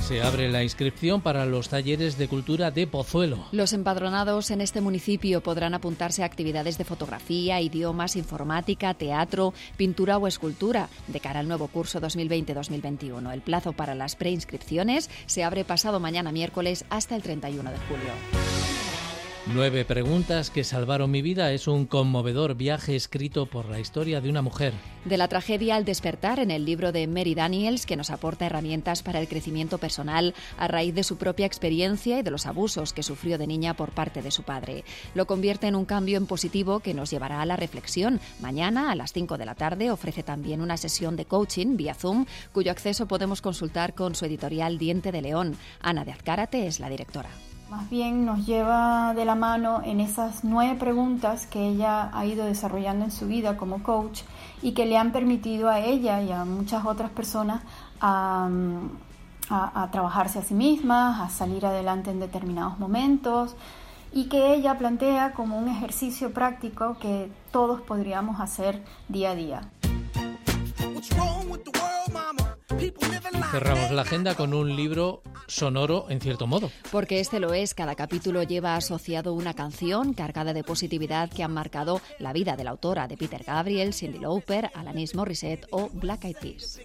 [0.06, 3.46] Se abre la inscripción para los talleres de cultura de Pozuelo.
[3.52, 10.18] Los empadronados en este municipio podrán apuntarse a actividades de fotografía, idiomas, informática, teatro, pintura
[10.18, 13.32] o escultura de cara al nuevo curso 2020-2021.
[13.32, 18.83] El plazo para las preinscripciones se abre pasado mañana miércoles hasta el 31 de julio.
[19.46, 24.30] Nueve preguntas que salvaron mi vida es un conmovedor viaje escrito por la historia de
[24.30, 24.72] una mujer.
[25.04, 29.02] De la tragedia al despertar en el libro de Mary Daniels, que nos aporta herramientas
[29.02, 33.02] para el crecimiento personal a raíz de su propia experiencia y de los abusos que
[33.02, 34.82] sufrió de niña por parte de su padre.
[35.14, 38.20] Lo convierte en un cambio en positivo que nos llevará a la reflexión.
[38.40, 42.24] Mañana a las 5 de la tarde ofrece también una sesión de coaching vía Zoom,
[42.52, 45.54] cuyo acceso podemos consultar con su editorial Diente de León.
[45.82, 47.28] Ana de Azcárate es la directora.
[47.70, 52.44] Más bien nos lleva de la mano en esas nueve preguntas que ella ha ido
[52.44, 54.20] desarrollando en su vida como coach
[54.62, 57.62] y que le han permitido a ella y a muchas otras personas
[58.00, 58.48] a,
[59.90, 63.56] trabajarse a sí mismas, a salir adelante en determinados momentos
[64.12, 69.60] y que ella plantea como un ejercicio práctico que todos podríamos hacer día a día.
[73.50, 76.70] Cerramos la agenda con un libro sonoro en cierto modo.
[76.90, 81.52] Porque este lo es, cada capítulo lleva asociado una canción cargada de positividad que han
[81.52, 86.24] marcado la vida de la autora de Peter Gabriel, Cindy Lauper, Alanis Morissette o Black
[86.24, 86.80] Eyed Peas.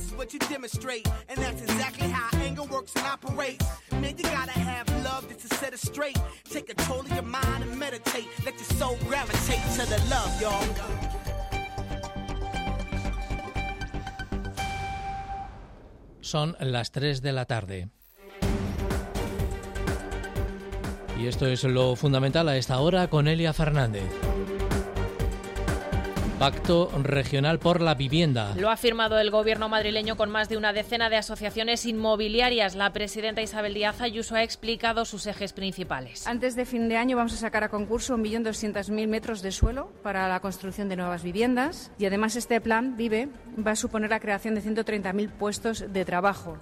[0.00, 3.64] Madness is what you demonstrate, and that's exactly how anger works and operates.
[3.92, 6.18] Man, you gotta have love just to set it straight.
[6.44, 8.28] Take control of your mind and meditate.
[8.44, 10.64] Let your soul gravitate to the love, y'all.
[16.20, 17.88] Son las 3 de la tarde.
[21.18, 24.04] Y esto es lo fundamental a esta hora con Elia Fernández.
[26.40, 28.54] Pacto Regional por la Vivienda.
[28.56, 32.76] Lo ha firmado el gobierno madrileño con más de una decena de asociaciones inmobiliarias.
[32.76, 36.26] La presidenta Isabel Díaz Ayuso ha explicado sus ejes principales.
[36.26, 40.30] Antes de fin de año vamos a sacar a concurso 1.200.000 metros de suelo para
[40.30, 43.28] la construcción de nuevas viviendas y además este plan Vive
[43.58, 46.56] va a suponer la creación de 130.000 puestos de trabajo.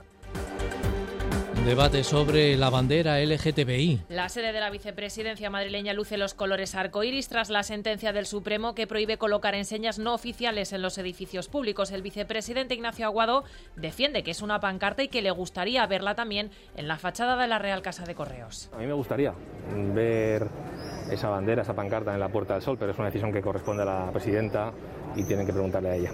[1.64, 4.04] Debate sobre la bandera LGTBI.
[4.08, 8.74] La sede de la vicepresidencia madrileña luce los colores arcoíris tras la sentencia del Supremo
[8.74, 11.90] que prohíbe colocar enseñas no oficiales en los edificios públicos.
[11.90, 13.44] El vicepresidente Ignacio Aguado
[13.76, 17.48] defiende que es una pancarta y que le gustaría verla también en la fachada de
[17.48, 18.70] la Real Casa de Correos.
[18.72, 19.34] A mí me gustaría
[19.94, 20.48] ver
[21.10, 23.82] esa bandera, esa pancarta en la Puerta del Sol, pero es una decisión que corresponde
[23.82, 24.72] a la presidenta
[25.16, 26.12] y tienen que preguntarle a ella.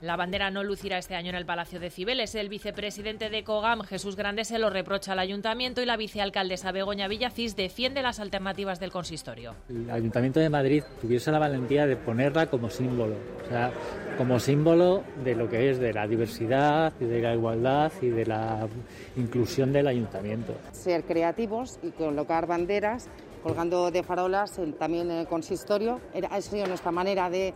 [0.00, 2.34] La bandera no lucirá este año en el Palacio de Cibeles.
[2.34, 7.08] El vicepresidente de COGAM, Jesús Grande, se lo reprocha al ayuntamiento y la vicealcaldesa Begoña
[7.08, 9.54] Villacís defiende las alternativas del consistorio.
[9.70, 13.14] El Ayuntamiento de Madrid tuviese la valentía de ponerla como símbolo,
[13.44, 13.72] o sea,
[14.18, 18.26] como símbolo de lo que es de la diversidad y de la igualdad y de
[18.26, 18.68] la
[19.16, 20.54] inclusión del ayuntamiento.
[20.72, 23.08] Ser creativos y colocar banderas
[23.42, 26.00] colgando de farolas también en el consistorio.
[26.30, 27.52] Ha sido nuestra manera de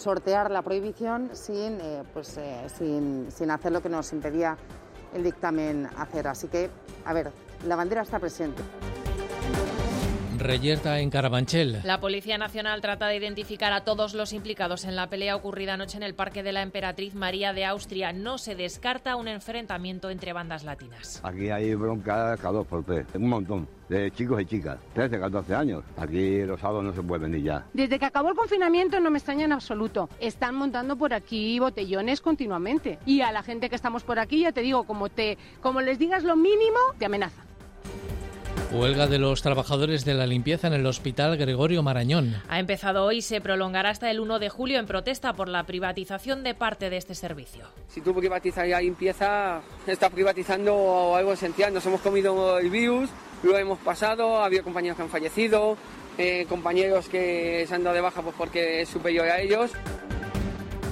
[0.00, 4.56] sortear la prohibición sin, eh, pues, eh, sin, sin hacer lo que nos impedía
[5.12, 6.26] el dictamen hacer.
[6.26, 6.70] Así que,
[7.04, 7.30] a ver,
[7.66, 8.62] la bandera está presente.
[10.40, 11.80] Reyerta en Carabanchel.
[11.84, 15.98] La Policía Nacional trata de identificar a todos los implicados en la pelea ocurrida anoche
[15.98, 18.12] en el Parque de la Emperatriz María de Austria.
[18.14, 21.20] No se descarta un enfrentamiento entre bandas latinas.
[21.22, 25.54] Aquí hay bronca cada dos por tres, un montón de chicos y chicas, 13, 14
[25.54, 25.84] años.
[25.98, 27.66] Aquí los sábados no se puede venir ya.
[27.74, 30.08] Desde que acabó el confinamiento no me extraña en absoluto.
[30.20, 32.98] Están montando por aquí botellones continuamente.
[33.04, 35.98] Y a la gente que estamos por aquí, ya te digo, como, te, como les
[35.98, 37.42] digas lo mínimo, te amenaza.
[38.72, 42.36] Huelga de los trabajadores de la limpieza en el Hospital Gregorio Marañón.
[42.48, 45.64] Ha empezado hoy y se prolongará hasta el 1 de julio en protesta por la
[45.64, 47.64] privatización de parte de este servicio.
[47.88, 51.74] Si tú privatizas la limpieza, estás privatizando algo esencial.
[51.74, 53.10] Nos hemos comido el virus,
[53.42, 55.76] lo hemos pasado, ha habido compañeros que han fallecido,
[56.16, 59.72] eh, compañeros que se han dado de baja pues porque es superior a ellos.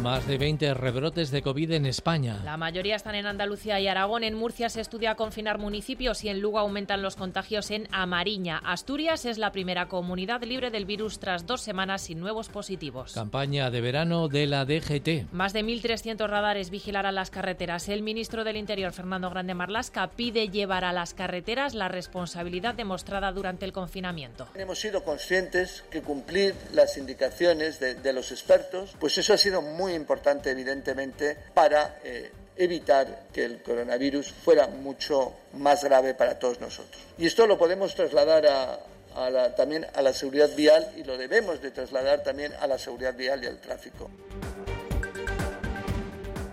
[0.02, 2.40] Más de 20 rebrotes de COVID en España.
[2.44, 4.22] La mayoría están en Andalucía y Aragón.
[4.22, 8.58] En Murcia se estudia confinar municipios y en Lugo aumentan los contagios en Amariña.
[8.64, 13.12] Asturias es la primera comunidad libre del virus tras dos semanas sin nuevos positivos.
[13.12, 15.32] Campaña de verano de la DGT.
[15.32, 17.88] Más de 1.300 radares vigilarán las carreteras.
[17.88, 23.32] El ministro del Interior, Fernando Grande Marlasca, pide llevar a las carreteras la responsabilidad demostrada
[23.32, 24.46] durante el confinamiento.
[24.54, 29.60] Hemos sido conscientes que cumplir las indicaciones de, de los expertos, pues eso ha sido
[29.88, 36.60] muy importante, evidentemente, para eh, evitar que el coronavirus fuera mucho más grave para todos
[36.60, 37.02] nosotros.
[37.16, 38.80] Y esto lo podemos trasladar a,
[39.16, 42.78] a la, también a la seguridad vial y lo debemos de trasladar también a la
[42.78, 44.10] seguridad vial y al tráfico.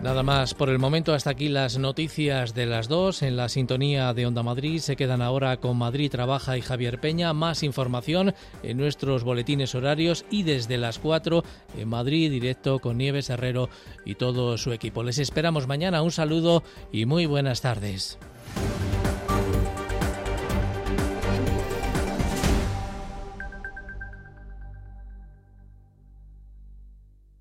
[0.05, 4.13] Nada más por el momento, hasta aquí las noticias de las dos en la sintonía
[4.13, 4.79] de Onda Madrid.
[4.79, 7.33] Se quedan ahora con Madrid Trabaja y Javier Peña.
[7.33, 11.43] Más información en nuestros boletines horarios y desde las 4
[11.79, 13.67] en Madrid directo con Nieves Herrero
[14.05, 15.01] y todo su equipo.
[15.01, 16.03] Les esperamos mañana.
[16.03, 18.19] Un saludo y muy buenas tardes.